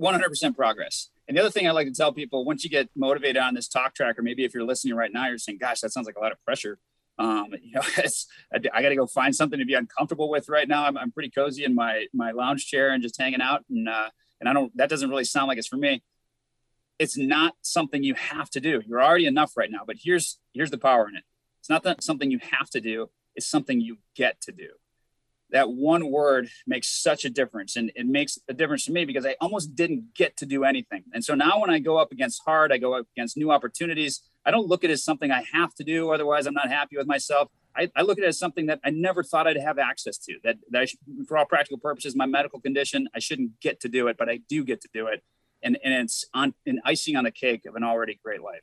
[0.00, 1.10] 100% progress.
[1.26, 3.68] And the other thing I like to tell people once you get motivated on this
[3.68, 6.16] talk track, or maybe if you're listening right now, you're saying, gosh, that sounds like
[6.16, 6.78] a lot of pressure.
[7.18, 7.82] Um, you know,
[8.72, 10.84] I got to go find something to be uncomfortable with right now.
[10.84, 13.64] I'm, I'm pretty cozy in my, my lounge chair and just hanging out.
[13.70, 16.02] And, uh, and I don't, that doesn't really sound like it's for me.
[16.98, 18.82] It's not something you have to do.
[18.86, 21.24] You're already enough right now, but here's, here's the power in it.
[21.60, 23.10] It's not that something you have to do.
[23.34, 24.68] It's something you get to do
[25.54, 29.24] that one word makes such a difference and it makes a difference to me because
[29.24, 32.42] i almost didn't get to do anything and so now when i go up against
[32.44, 35.44] hard i go up against new opportunities i don't look at it as something i
[35.52, 37.48] have to do otherwise i'm not happy with myself.
[37.76, 40.38] I, I look at it as something that i never thought i'd have access to
[40.44, 44.08] that, that should, for all practical purposes my medical condition i shouldn't get to do
[44.08, 45.22] it but i do get to do it.
[45.62, 48.60] And, and it's on an icing on the cake of an already great life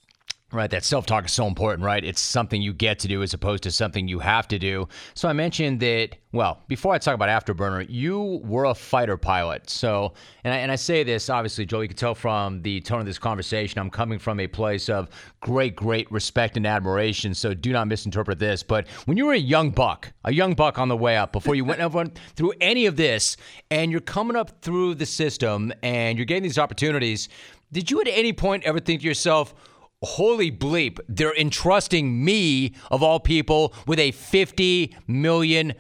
[0.53, 2.03] Right, that self talk is so important, right?
[2.03, 4.89] It's something you get to do as opposed to something you have to do.
[5.13, 9.69] So I mentioned that, well, before I talk about Afterburner, you were a fighter pilot.
[9.69, 12.99] So, and I, and I say this, obviously, Joel, you can tell from the tone
[12.99, 15.07] of this conversation, I'm coming from a place of
[15.39, 17.33] great, great respect and admiration.
[17.33, 18.61] So do not misinterpret this.
[18.61, 21.55] But when you were a young buck, a young buck on the way up, before
[21.55, 21.79] you went
[22.35, 23.37] through any of this,
[23.69, 27.29] and you're coming up through the system and you're getting these opportunities,
[27.71, 29.55] did you at any point ever think to yourself,
[30.03, 35.73] holy bleep, they're entrusting me, of all people, with a $50 million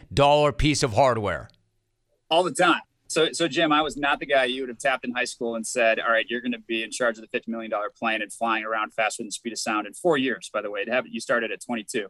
[0.57, 1.49] piece of hardware.
[2.29, 2.81] All the time.
[3.07, 5.55] So, so Jim, I was not the guy you would have tapped in high school
[5.55, 8.21] and said, "All right, you're going to be in charge of the $50 million plane
[8.21, 10.85] and flying around faster than the speed of sound in four years." By the way,
[10.85, 12.07] to have you started at 22.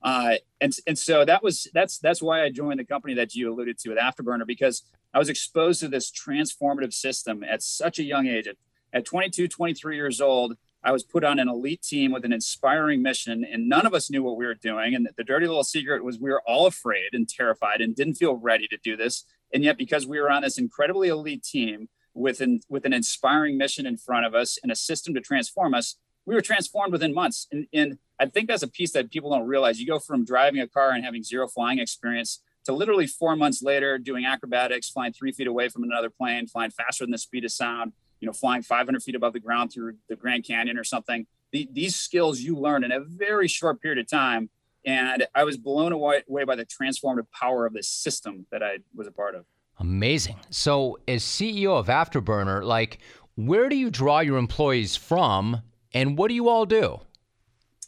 [0.00, 3.52] Uh, and and so that was that's that's why I joined the company that you
[3.52, 8.04] alluded to with Afterburner because I was exposed to this transformative system at such a
[8.04, 8.46] young age.
[8.46, 8.56] At,
[8.92, 13.00] at 22, 23 years old, I was put on an elite team with an inspiring
[13.00, 14.94] mission, and none of us knew what we were doing.
[14.94, 18.34] And the dirty little secret was we were all afraid and terrified and didn't feel
[18.36, 19.24] ready to do this.
[19.52, 23.56] And yet, because we were on this incredibly elite team with an, with an inspiring
[23.56, 27.14] mission in front of us and a system to transform us, we were transformed within
[27.14, 27.46] months.
[27.50, 29.80] And, and I think that's a piece that people don't realize.
[29.80, 33.62] You go from driving a car and having zero flying experience to literally four months
[33.62, 37.44] later doing acrobatics, flying three feet away from another plane, flying faster than the speed
[37.44, 37.92] of sound,
[38.24, 41.26] you know, flying 500 feet above the ground through the Grand Canyon or something.
[41.52, 44.48] The, these skills you learn in a very short period of time.
[44.86, 48.78] And I was blown away, away by the transformative power of this system that I
[48.94, 49.44] was a part of.
[49.78, 50.36] Amazing.
[50.48, 52.96] So, as CEO of Afterburner, like,
[53.34, 55.60] where do you draw your employees from
[55.92, 57.00] and what do you all do?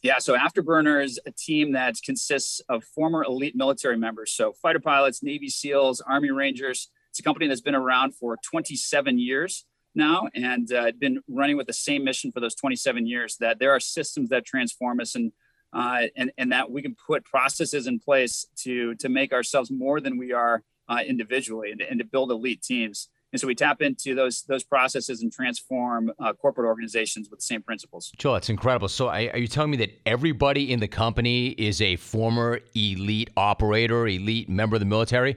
[0.03, 4.33] Yeah, so Afterburner is a team that consists of former elite military members.
[4.33, 6.91] So fighter pilots, Navy SEALs, Army Rangers.
[7.09, 9.65] It's a company that's been around for 27 years
[9.97, 13.71] now and uh, been running with the same mission for those 27 years that there
[13.71, 15.33] are systems that transform us and
[15.73, 20.01] uh, and, and that we can put processes in place to to make ourselves more
[20.01, 23.09] than we are uh, individually and, and to build elite teams.
[23.33, 27.45] And so we tap into those those processes and transform uh, corporate organizations with the
[27.45, 28.13] same principles.
[28.17, 28.89] Joe, that's incredible.
[28.89, 34.07] So are you telling me that everybody in the company is a former elite operator,
[34.07, 35.37] elite member of the military?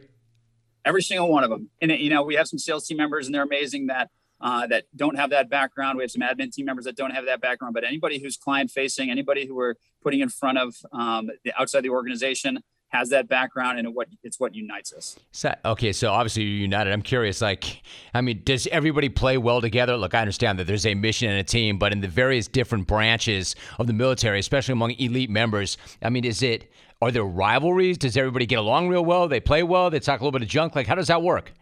[0.85, 1.69] Every single one of them.
[1.81, 4.09] And you know, we have some sales team members, and they're amazing that
[4.41, 5.97] uh, that don't have that background.
[5.97, 7.73] We have some admin team members that don't have that background.
[7.73, 11.81] But anybody who's client facing, anybody who we're putting in front of um, the outside
[11.81, 15.15] the organization, has that background and what it's what unites us.
[15.31, 16.91] So, okay, so obviously you're united.
[16.91, 19.95] I'm curious, like, I mean, does everybody play well together?
[19.95, 22.87] Look, I understand that there's a mission and a team, but in the various different
[22.87, 26.71] branches of the military, especially among elite members, I mean, is it
[27.01, 27.97] are there rivalries?
[27.97, 29.27] Does everybody get along real well?
[29.27, 29.89] They play well.
[29.89, 30.75] They talk a little bit of junk.
[30.75, 31.53] Like, how does that work?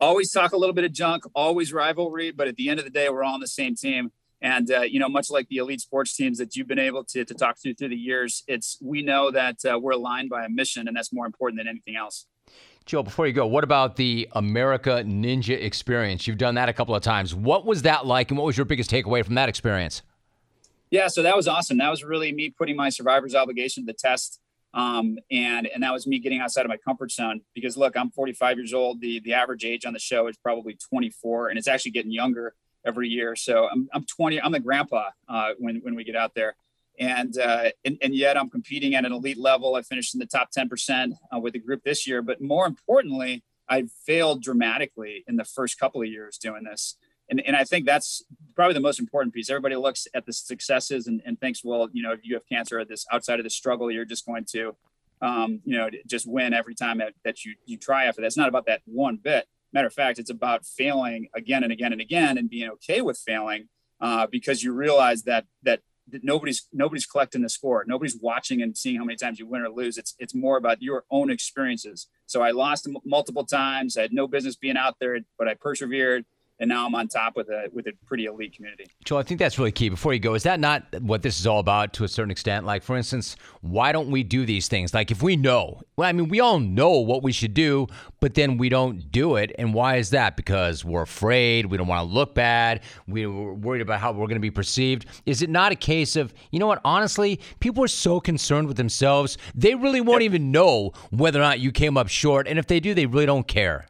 [0.00, 1.24] Always talk a little bit of junk.
[1.34, 4.12] Always rivalry, but at the end of the day, we're all on the same team.
[4.42, 7.24] And uh, you know, much like the elite sports teams that you've been able to,
[7.24, 10.48] to talk to through the years, it's we know that uh, we're aligned by a
[10.48, 12.26] mission, and that's more important than anything else.
[12.86, 16.26] Joe, before you go, what about the America Ninja experience?
[16.26, 17.34] You've done that a couple of times.
[17.34, 20.02] What was that like, and what was your biggest takeaway from that experience?
[20.90, 21.78] Yeah, so that was awesome.
[21.78, 24.39] That was really me putting my survivor's obligation to the test,
[24.74, 27.40] um, and and that was me getting outside of my comfort zone.
[27.54, 29.00] Because look, I'm 45 years old.
[29.00, 32.54] The the average age on the show is probably 24, and it's actually getting younger
[32.84, 33.36] every year.
[33.36, 36.56] So I'm, I'm 20, I'm the grandpa uh, when, when we get out there.
[36.98, 39.74] And, uh, and, and yet I'm competing at an elite level.
[39.74, 42.20] I finished in the top 10% uh, with the group this year.
[42.20, 46.96] But more importantly, I failed dramatically in the first couple of years doing this.
[47.30, 48.24] And, and I think that's
[48.56, 49.48] probably the most important piece.
[49.48, 52.84] Everybody looks at the successes and, and thinks, well, you know, if you have cancer,
[52.84, 54.74] this outside of the struggle, you're just going to,
[55.22, 58.26] um, you know, just win every time that, that you, you try after that.
[58.26, 59.46] It's not about that one bit.
[59.72, 63.18] Matter of fact, it's about failing again and again and again and being okay with
[63.18, 63.68] failing
[64.00, 65.80] uh, because you realize that that
[66.22, 67.84] nobody's nobody's collecting the score.
[67.86, 69.96] Nobody's watching and seeing how many times you win or lose.
[69.96, 72.08] It's it's more about your own experiences.
[72.26, 73.96] So i lost m- multiple times.
[73.96, 76.24] I had no business being out there but i persevered
[76.60, 78.84] and now I'm on top with a with a pretty elite community.
[79.04, 79.88] Joel, I think that's really key.
[79.88, 82.66] Before you go, is that not what this is all about to a certain extent?
[82.66, 84.92] Like, for instance, why don't we do these things?
[84.92, 87.86] Like, if we know, well, I mean, we all know what we should do,
[88.20, 90.36] but then we don't do it, and why is that?
[90.36, 94.34] Because we're afraid, we don't want to look bad, we're worried about how we're going
[94.34, 95.06] to be perceived.
[95.24, 96.82] Is it not a case of, you know what?
[96.84, 100.30] Honestly, people are so concerned with themselves, they really won't yep.
[100.30, 103.26] even know whether or not you came up short, and if they do, they really
[103.26, 103.86] don't care.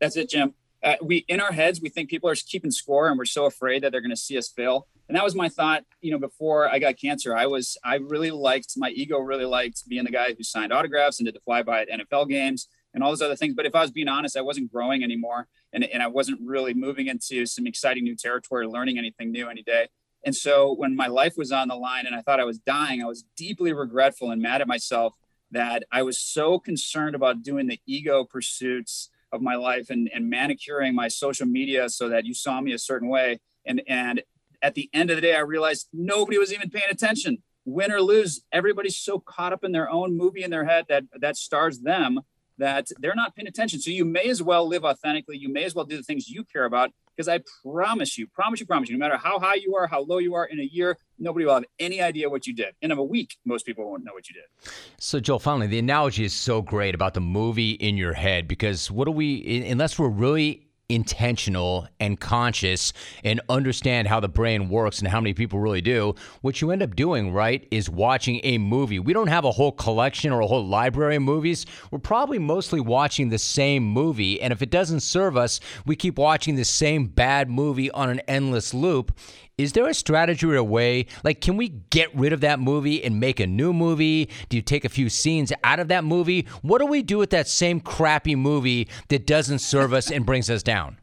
[0.00, 3.18] That's it, Jim uh, we in our heads we think people are keeping score and
[3.18, 4.86] we're so afraid that they're going to see us fail.
[5.08, 7.36] And that was my thought you know before i got cancer.
[7.36, 11.18] I was i really liked my ego really liked being the guy who signed autographs
[11.18, 13.54] and did the flyby at nfl games and all those other things.
[13.54, 16.74] But if i was being honest i wasn't growing anymore and, and i wasn't really
[16.74, 19.88] moving into some exciting new territory learning anything new any day.
[20.22, 23.02] And so when my life was on the line and i thought i was dying
[23.02, 25.14] i was deeply regretful and mad at myself
[25.50, 30.28] that i was so concerned about doing the ego pursuits of my life and, and
[30.28, 33.40] manicuring my social media so that you saw me a certain way.
[33.64, 34.22] And, and
[34.62, 37.38] at the end of the day, I realized nobody was even paying attention.
[37.64, 41.04] Win or lose, everybody's so caught up in their own movie in their head that
[41.20, 42.20] that stars them
[42.60, 43.80] that they're not paying attention.
[43.80, 45.36] So you may as well live authentically.
[45.36, 48.60] You may as well do the things you care about because I promise you, promise
[48.60, 50.64] you, promise you, no matter how high you are, how low you are in a
[50.64, 52.74] year, nobody will have any idea what you did.
[52.80, 54.72] In a week, most people won't know what you did.
[54.98, 58.90] So, Joel, finally, the analogy is so great about the movie in your head because
[58.90, 62.92] what do we, unless we're really intentional and conscious
[63.24, 66.82] and understand how the brain works and how many people really do, what you end
[66.82, 68.98] up doing, right, is watching a movie.
[68.98, 71.64] We don't have a whole collection or a whole library of movies.
[71.90, 74.40] We're probably mostly watching the same movie.
[74.40, 78.20] And if it doesn't serve us, we keep watching the same bad movie on an
[78.20, 79.16] endless loop.
[79.60, 81.04] Is there a strategy or a way?
[81.22, 84.30] Like, can we get rid of that movie and make a new movie?
[84.48, 86.46] Do you take a few scenes out of that movie?
[86.62, 90.48] What do we do with that same crappy movie that doesn't serve us and brings
[90.48, 90.96] us down?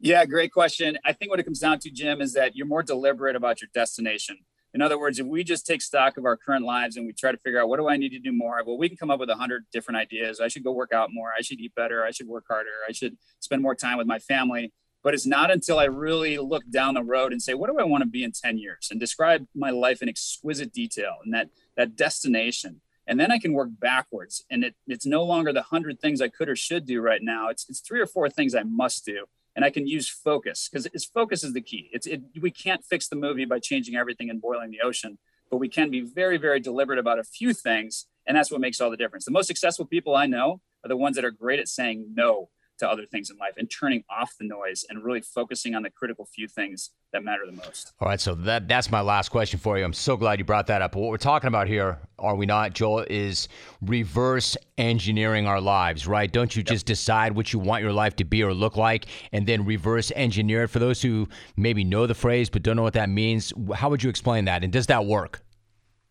[0.00, 0.96] Yeah, great question.
[1.04, 3.68] I think what it comes down to, Jim, is that you're more deliberate about your
[3.74, 4.38] destination.
[4.72, 7.30] In other words, if we just take stock of our current lives and we try
[7.30, 9.20] to figure out what do I need to do more, well, we can come up
[9.20, 10.40] with a hundred different ideas.
[10.40, 11.30] I should go work out more.
[11.36, 12.04] I should eat better.
[12.04, 12.70] I should work harder.
[12.88, 14.72] I should spend more time with my family.
[15.02, 17.84] But it's not until I really look down the road and say, what do I
[17.84, 21.50] want to be in 10 years and describe my life in exquisite detail and that,
[21.76, 22.80] that destination.
[23.06, 24.44] And then I can work backwards.
[24.50, 27.48] And it, it's no longer the hundred things I could or should do right now.
[27.48, 29.26] It's, it's three or four things I must do.
[29.54, 31.88] And I can use focus because focus is the key.
[31.92, 35.18] It's, it, we can't fix the movie by changing everything and boiling the ocean,
[35.50, 38.06] but we can be very, very deliberate about a few things.
[38.26, 39.24] And that's what makes all the difference.
[39.24, 42.50] The most successful people I know are the ones that are great at saying no
[42.78, 45.90] to other things in life and turning off the noise and really focusing on the
[45.90, 47.92] critical few things that matter the most.
[48.00, 49.84] All right, so that that's my last question for you.
[49.84, 50.92] I'm so glad you brought that up.
[50.92, 53.48] But what we're talking about here, are we not, Joel, is
[53.80, 56.30] reverse engineering our lives, right?
[56.30, 56.66] Don't you yep.
[56.66, 60.12] just decide what you want your life to be or look like and then reverse
[60.14, 60.68] engineer it?
[60.68, 64.02] For those who maybe know the phrase but don't know what that means, how would
[64.02, 64.62] you explain that?
[64.62, 65.40] And does that work?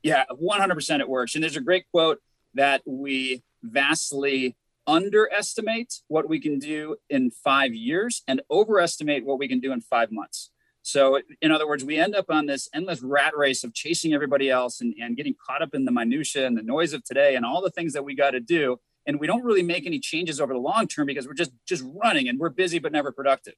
[0.04, 1.36] Yeah, 100% it works.
[1.36, 2.20] And there's a great quote
[2.54, 4.56] that we vastly
[4.88, 9.82] underestimate what we can do in five years and overestimate what we can do in
[9.82, 10.52] five months.
[10.82, 14.52] So, in other words, we end up on this endless rat race of chasing everybody
[14.52, 17.44] else and, and getting caught up in the minutia and the noise of today and
[17.44, 18.80] all the things that we got to do.
[19.08, 21.84] And we don't really make any changes over the long term because we're just just
[22.04, 23.56] running and we're busy but never productive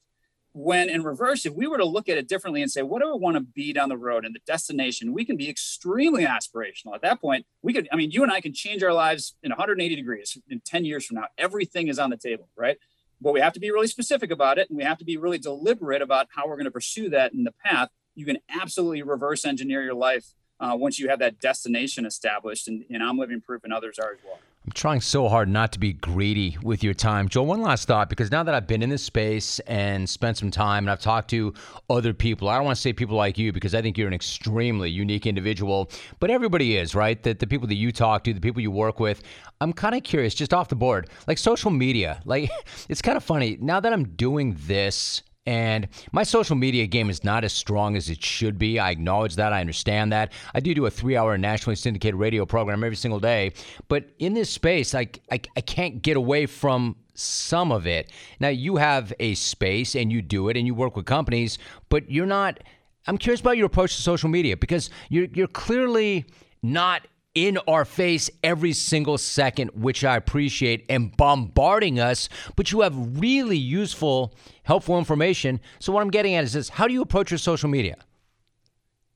[0.57, 3.09] when in reverse, if we were to look at it differently and say, what do
[3.09, 6.95] I want to be down the road and the destination, we can be extremely aspirational.
[6.95, 9.51] At that point, we could, I mean, you and I can change our lives in
[9.51, 11.25] 180 degrees in 10 years from now.
[11.37, 12.77] Everything is on the table, right?
[13.21, 15.37] But we have to be really specific about it and we have to be really
[15.37, 17.89] deliberate about how we're going to pursue that in the path.
[18.15, 22.67] You can absolutely reverse engineer your life uh, once you have that destination established.
[22.67, 24.39] And, and I'm living proof and others are as well.
[24.67, 27.29] I'm trying so hard not to be greedy with your time.
[27.29, 30.51] Joel, one last thought because now that I've been in this space and spent some
[30.51, 31.53] time and I've talked to
[31.89, 34.13] other people, I don't want to say people like you because I think you're an
[34.13, 35.89] extremely unique individual,
[36.19, 37.23] but everybody is, right?
[37.23, 39.23] That the people that you talk to, the people you work with.
[39.61, 42.21] I'm kind of curious, just off the board, like social media.
[42.25, 42.51] Like,
[42.89, 43.57] it's kind of funny.
[43.61, 48.09] Now that I'm doing this, and my social media game is not as strong as
[48.09, 48.79] it should be.
[48.79, 49.53] I acknowledge that.
[49.53, 50.33] I understand that.
[50.53, 53.53] I do do a three hour nationally syndicated radio program every single day.
[53.87, 58.11] But in this space, I, I, I can't get away from some of it.
[58.41, 62.11] Now, you have a space and you do it and you work with companies, but
[62.11, 62.61] you're not.
[63.07, 66.25] I'm curious about your approach to social media because you're, you're clearly
[66.61, 67.07] not
[67.37, 72.95] in our face every single second, which I appreciate, and bombarding us, but you have
[73.21, 74.33] really useful,
[74.63, 75.59] helpful information.
[75.77, 77.97] So, what I'm getting at is this how do you approach your social media?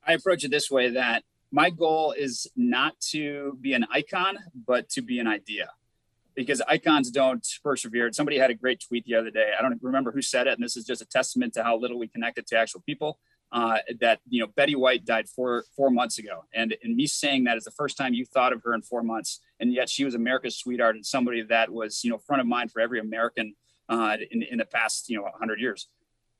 [0.06, 4.88] I approach it this way that my goal is not to be an icon, but
[4.90, 5.70] to be an idea
[6.36, 8.10] because icons don't persevere.
[8.12, 9.50] Somebody had a great tweet the other day.
[9.58, 11.98] I don't remember who said it, and this is just a testament to how little
[11.98, 13.18] we connected to actual people
[13.52, 17.44] uh, that you know Betty White died four four months ago, and and me saying
[17.44, 20.04] that is the first time you thought of her in four months, and yet she
[20.04, 23.54] was America's sweetheart and somebody that was you know front of mind for every American
[23.88, 25.88] uh, in in the past you know 100 years,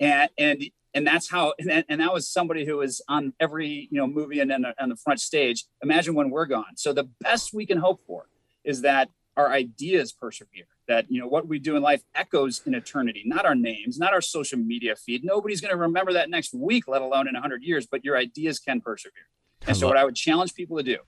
[0.00, 3.98] and and and that's how and, and that was somebody who was on every you
[3.98, 5.66] know movie and then on the front stage.
[5.82, 6.76] Imagine when we're gone.
[6.76, 8.26] So the best we can hope for
[8.64, 12.74] is that our ideas persevere that you know what we do in life echoes in
[12.74, 15.24] eternity not our names not our social media feed.
[15.24, 18.58] Nobody's going to remember that next week let alone in 100 years but your ideas
[18.58, 19.28] can persevere.
[19.66, 20.98] And so what i would challenge people to do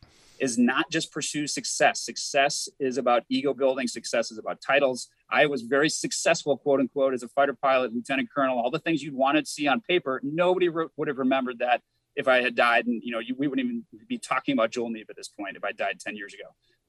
[0.40, 2.00] is not just pursue success.
[2.00, 3.86] Success is about ego building.
[3.86, 5.08] Success is about titles.
[5.30, 9.02] I was very successful quote unquote as a fighter pilot lieutenant colonel all the things
[9.02, 10.20] you'd want to see on paper.
[10.22, 11.82] Nobody re- would have remembered that
[12.16, 14.88] if i had died and you know you, we wouldn't even be talking about joel
[14.88, 16.44] neeb at this point if i died 10 years ago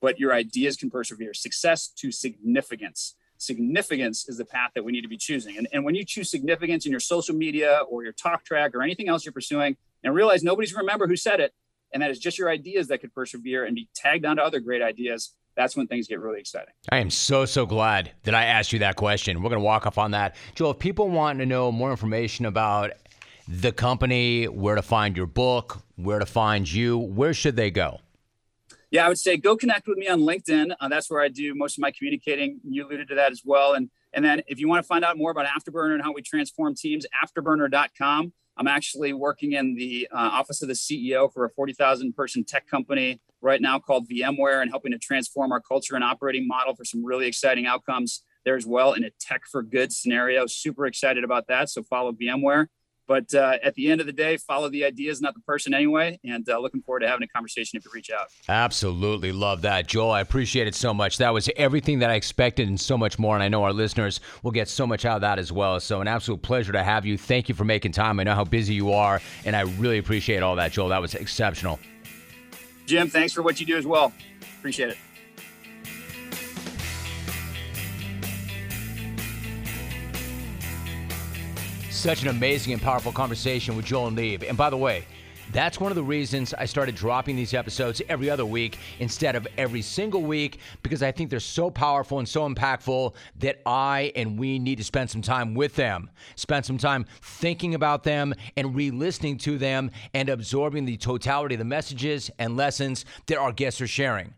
[0.06, 1.34] but your ideas can persevere.
[1.34, 3.16] Success to significance.
[3.40, 5.58] Significance is the path that we need to be choosing.
[5.58, 8.84] And, and when you choose significance in your social media or your talk track or
[8.84, 11.56] anything else you're pursuing, and realize nobody's remember who said it,
[11.92, 14.84] and that is just your ideas that could persevere and be tagged onto other great
[14.84, 16.76] ideas, that's when things get really exciting.
[16.92, 19.42] I am so, so glad that I asked you that question.
[19.42, 20.36] We're going to walk off on that.
[20.54, 22.92] Joel, if people want to know more information about
[23.48, 28.02] the company, where to find your book, where to find you, where should they go?
[28.96, 30.74] Yeah, I would say go connect with me on LinkedIn.
[30.80, 32.62] Uh, that's where I do most of my communicating.
[32.64, 33.74] You alluded to that as well.
[33.74, 36.22] And And then if you want to find out more about Afterburner and how we
[36.22, 38.32] transform teams, afterburner.com.
[38.58, 42.70] I'm actually working in the uh, office of the CEO for a 40,000 person tech
[42.70, 46.86] company right now called VMware and helping to transform our culture and operating model for
[46.86, 50.46] some really exciting outcomes there as well in a tech for good scenario.
[50.48, 51.70] Super excited about that.
[51.70, 52.68] So follow VMware.
[53.08, 56.20] But uh, at the end of the day, follow the ideas, not the person anyway.
[56.24, 58.28] And uh, looking forward to having a conversation if you reach out.
[58.50, 60.12] Absolutely love that, Joel.
[60.12, 61.18] I appreciate it so much.
[61.18, 63.36] That was everything that I expected and so much more.
[63.36, 65.80] And I know our listeners will get so much out of that as well.
[65.80, 67.18] So, an absolute pleasure to have you.
[67.18, 68.20] Thank you for making time.
[68.20, 70.90] I know how busy you are, and I really appreciate all that, Joel.
[70.90, 71.80] That was exceptional.
[72.86, 74.14] Jim, thanks for what you do as well.
[74.60, 74.98] Appreciate it.
[82.06, 84.44] Such an amazing and powerful conversation with Joel Neeb.
[84.48, 85.08] And by the way,
[85.52, 89.48] that's one of the reasons I started dropping these episodes every other week instead of
[89.58, 94.38] every single week because I think they're so powerful and so impactful that I and
[94.38, 96.12] we need to spend some time with them.
[96.36, 101.56] Spend some time thinking about them and re listening to them and absorbing the totality
[101.56, 104.32] of the messages and lessons that our guests are sharing.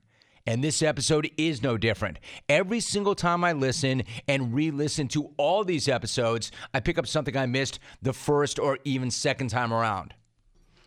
[0.48, 2.20] And this episode is no different.
[2.48, 7.06] Every single time I listen and re listen to all these episodes, I pick up
[7.06, 10.14] something I missed the first or even second time around.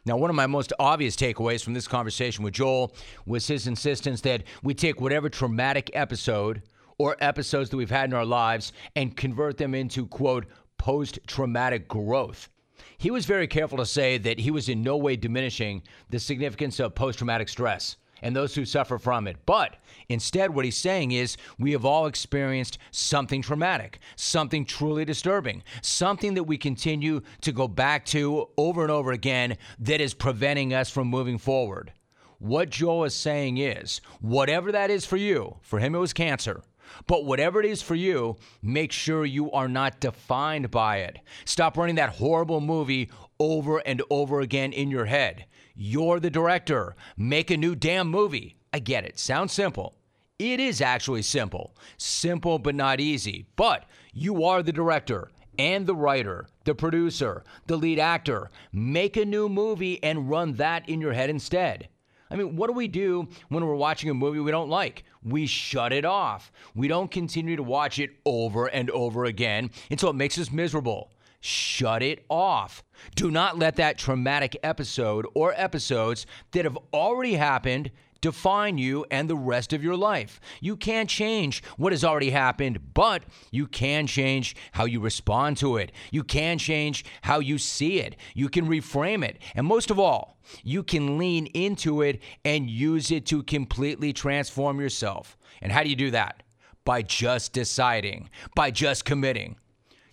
[0.07, 2.95] Now, one of my most obvious takeaways from this conversation with Joel
[3.27, 6.63] was his insistence that we take whatever traumatic episode
[6.97, 10.47] or episodes that we've had in our lives and convert them into, quote,
[10.79, 12.49] post traumatic growth.
[12.97, 16.81] He was very careful to say that he was in no way diminishing the significance
[16.81, 19.37] of post traumatic stress and those who suffer from it.
[19.47, 19.77] But
[20.09, 26.35] instead, what he's saying is we have all experienced something traumatic, something truly disturbing, something
[26.35, 30.91] that we continue to go back to over and over again that is preventing us
[30.91, 31.93] from moving forward.
[32.39, 36.63] What Joel is saying is whatever that is for you, for him it was cancer.
[37.07, 41.19] But whatever it is for you, make sure you are not defined by it.
[41.45, 45.47] Stop running that horrible movie over and over again in your head.
[45.83, 46.95] You're the director.
[47.17, 48.55] Make a new damn movie.
[48.71, 49.19] I get it.
[49.19, 49.95] Sounds simple.
[50.39, 51.75] It is actually simple.
[51.97, 53.47] Simple but not easy.
[53.57, 58.51] But you are the director and the writer, the producer, the lead actor.
[58.75, 61.89] Make a new movie and run that in your head instead.
[62.31, 65.05] I mean, what do we do when we're watching a movie we don't like?
[65.23, 66.53] We shut it off.
[66.75, 71.11] We don't continue to watch it over and over again until it makes us miserable
[71.41, 72.83] shut it off.
[73.15, 79.29] Do not let that traumatic episode or episodes that have already happened define you and
[79.29, 80.41] the rest of your life.
[80.61, 85.77] You can't change what has already happened, but you can change how you respond to
[85.77, 85.93] it.
[86.11, 88.17] You can change how you see it.
[88.35, 89.39] You can reframe it.
[89.55, 94.81] And most of all, you can lean into it and use it to completely transform
[94.81, 95.37] yourself.
[95.63, 96.43] And how do you do that?
[96.85, 99.57] By just deciding, by just committing.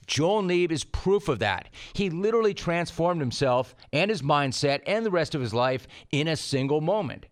[0.07, 1.69] Joel Neeb is proof of that.
[1.93, 6.35] He literally transformed himself and his mindset and the rest of his life in a
[6.35, 7.25] single moment.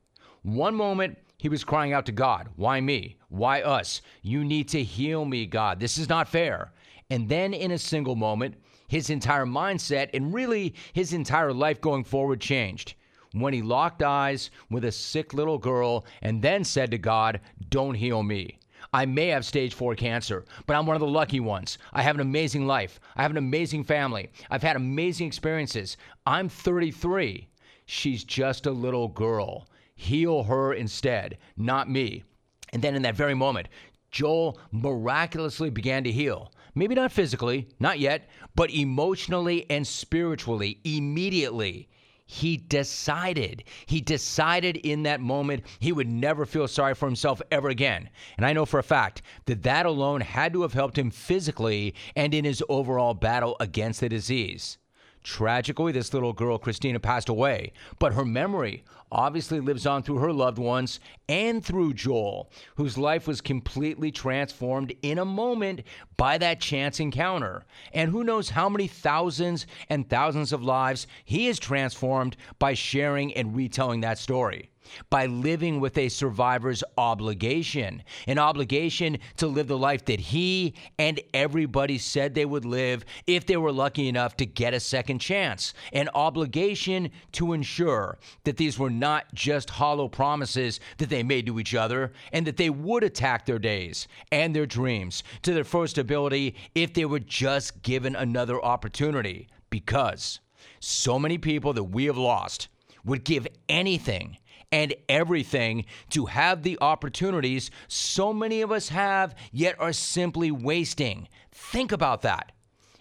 [0.44, 3.16] One moment, he was crying out to God, Why me?
[3.30, 4.02] Why us?
[4.22, 5.80] You need to heal me, God.
[5.80, 6.74] This is not fair.
[7.10, 8.56] And then in a single moment,
[8.88, 12.96] his entire mindset and really his entire life going forward changed
[13.32, 17.96] when he locked eyes with a sick little girl and then said to God, Don't
[17.96, 18.60] heal me.
[18.96, 21.78] I may have stage four cancer, but I'm one of the lucky ones.
[21.92, 23.02] I have an amazing life.
[23.18, 24.30] I have an amazing family.
[24.50, 25.98] I've had amazing experiences.
[26.26, 27.50] I'm 33.
[27.86, 29.68] She's just a little girl.
[29.98, 32.24] Heal her instead, not me.
[32.72, 33.68] And then in that very moment,
[34.12, 36.54] Joel miraculously began to heal.
[36.74, 41.90] Maybe not physically, not yet, but emotionally and spiritually, immediately
[42.36, 43.64] he decided.
[43.86, 48.10] He decided in that moment he would never feel sorry for himself ever again.
[48.36, 51.96] And I know for a fact that that alone had to have helped him physically
[52.14, 54.78] and in his overall battle against the disease.
[55.24, 60.34] Tragically, this little girl, Christina, passed away, but her memory obviously lives on through her
[60.34, 61.00] loved ones
[61.30, 65.82] and through Joel, whose life was completely transformed in a moment
[66.18, 67.66] by that chance encounter.
[67.94, 73.34] And who knows how many thousands and thousands of lives he has transformed by sharing
[73.34, 74.70] and retelling that story
[75.10, 81.20] by living with a survivor's obligation, an obligation to live the life that he and
[81.34, 85.74] everybody said they would live if they were lucky enough to get a second chance,
[85.94, 91.60] an obligation to ensure that these were not just hollow promises that they made to
[91.60, 95.98] each other and that they would attack their days and their dreams to their first
[95.98, 100.40] ability if they were just given another opportunity because
[100.80, 102.68] so many people that we have lost
[103.04, 104.38] would give anything
[104.76, 111.30] and everything to have the opportunities so many of us have, yet are simply wasting.
[111.54, 112.52] Think about that.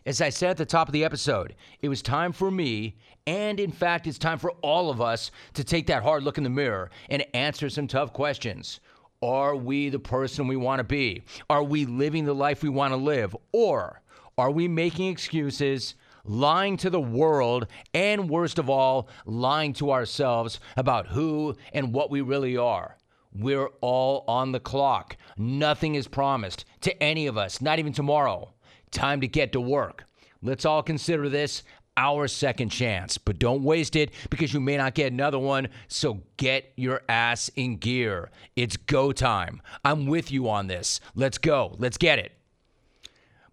[0.07, 2.95] As I said at the top of the episode, it was time for me,
[3.27, 6.45] and in fact, it's time for all of us to take that hard look in
[6.45, 8.79] the mirror and answer some tough questions.
[9.21, 11.25] Are we the person we want to be?
[11.51, 13.35] Are we living the life we want to live?
[13.51, 14.01] Or
[14.39, 20.61] are we making excuses, lying to the world, and worst of all, lying to ourselves
[20.77, 22.97] about who and what we really are?
[23.33, 25.17] We're all on the clock.
[25.37, 28.53] Nothing is promised to any of us, not even tomorrow.
[28.91, 30.05] Time to get to work.
[30.41, 31.65] Let's all consider this
[31.97, 35.69] our second chance, but don't waste it because you may not get another one.
[35.89, 38.31] So get your ass in gear.
[38.57, 39.63] It's go time.
[39.85, 41.01] I'm with you on this.
[41.15, 41.75] Let's go.
[41.79, 42.33] Let's get it.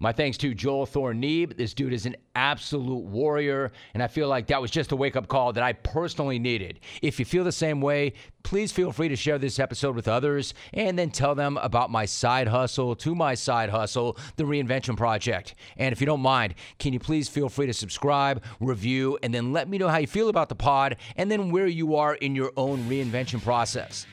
[0.02, 1.58] My thanks to Joel Thorneeb.
[1.58, 5.16] This dude is an absolute warrior, and I feel like that was just a wake
[5.16, 6.80] up call that I personally needed.
[7.04, 10.56] If you feel the same way, please feel free to share this episode with others
[10.74, 15.54] and then tell them about my side hustle to my side hustle, the Reinvention Project.
[15.78, 19.54] And if you don't mind, can you please feel free to subscribe, review, and then
[19.54, 22.34] let me know how you feel about the pod and then where you are in
[22.36, 24.08] your own reinvention process.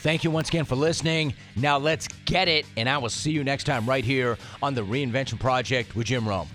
[0.00, 1.34] Thank you once again for listening.
[1.56, 4.82] Now let's get it, and I will see you next time right here on the
[4.82, 6.48] Reinvention Project with Jim Rome.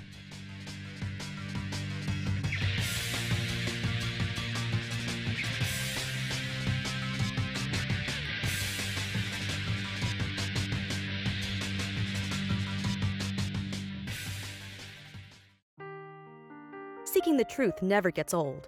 [17.04, 18.68] Seeking the truth never gets old.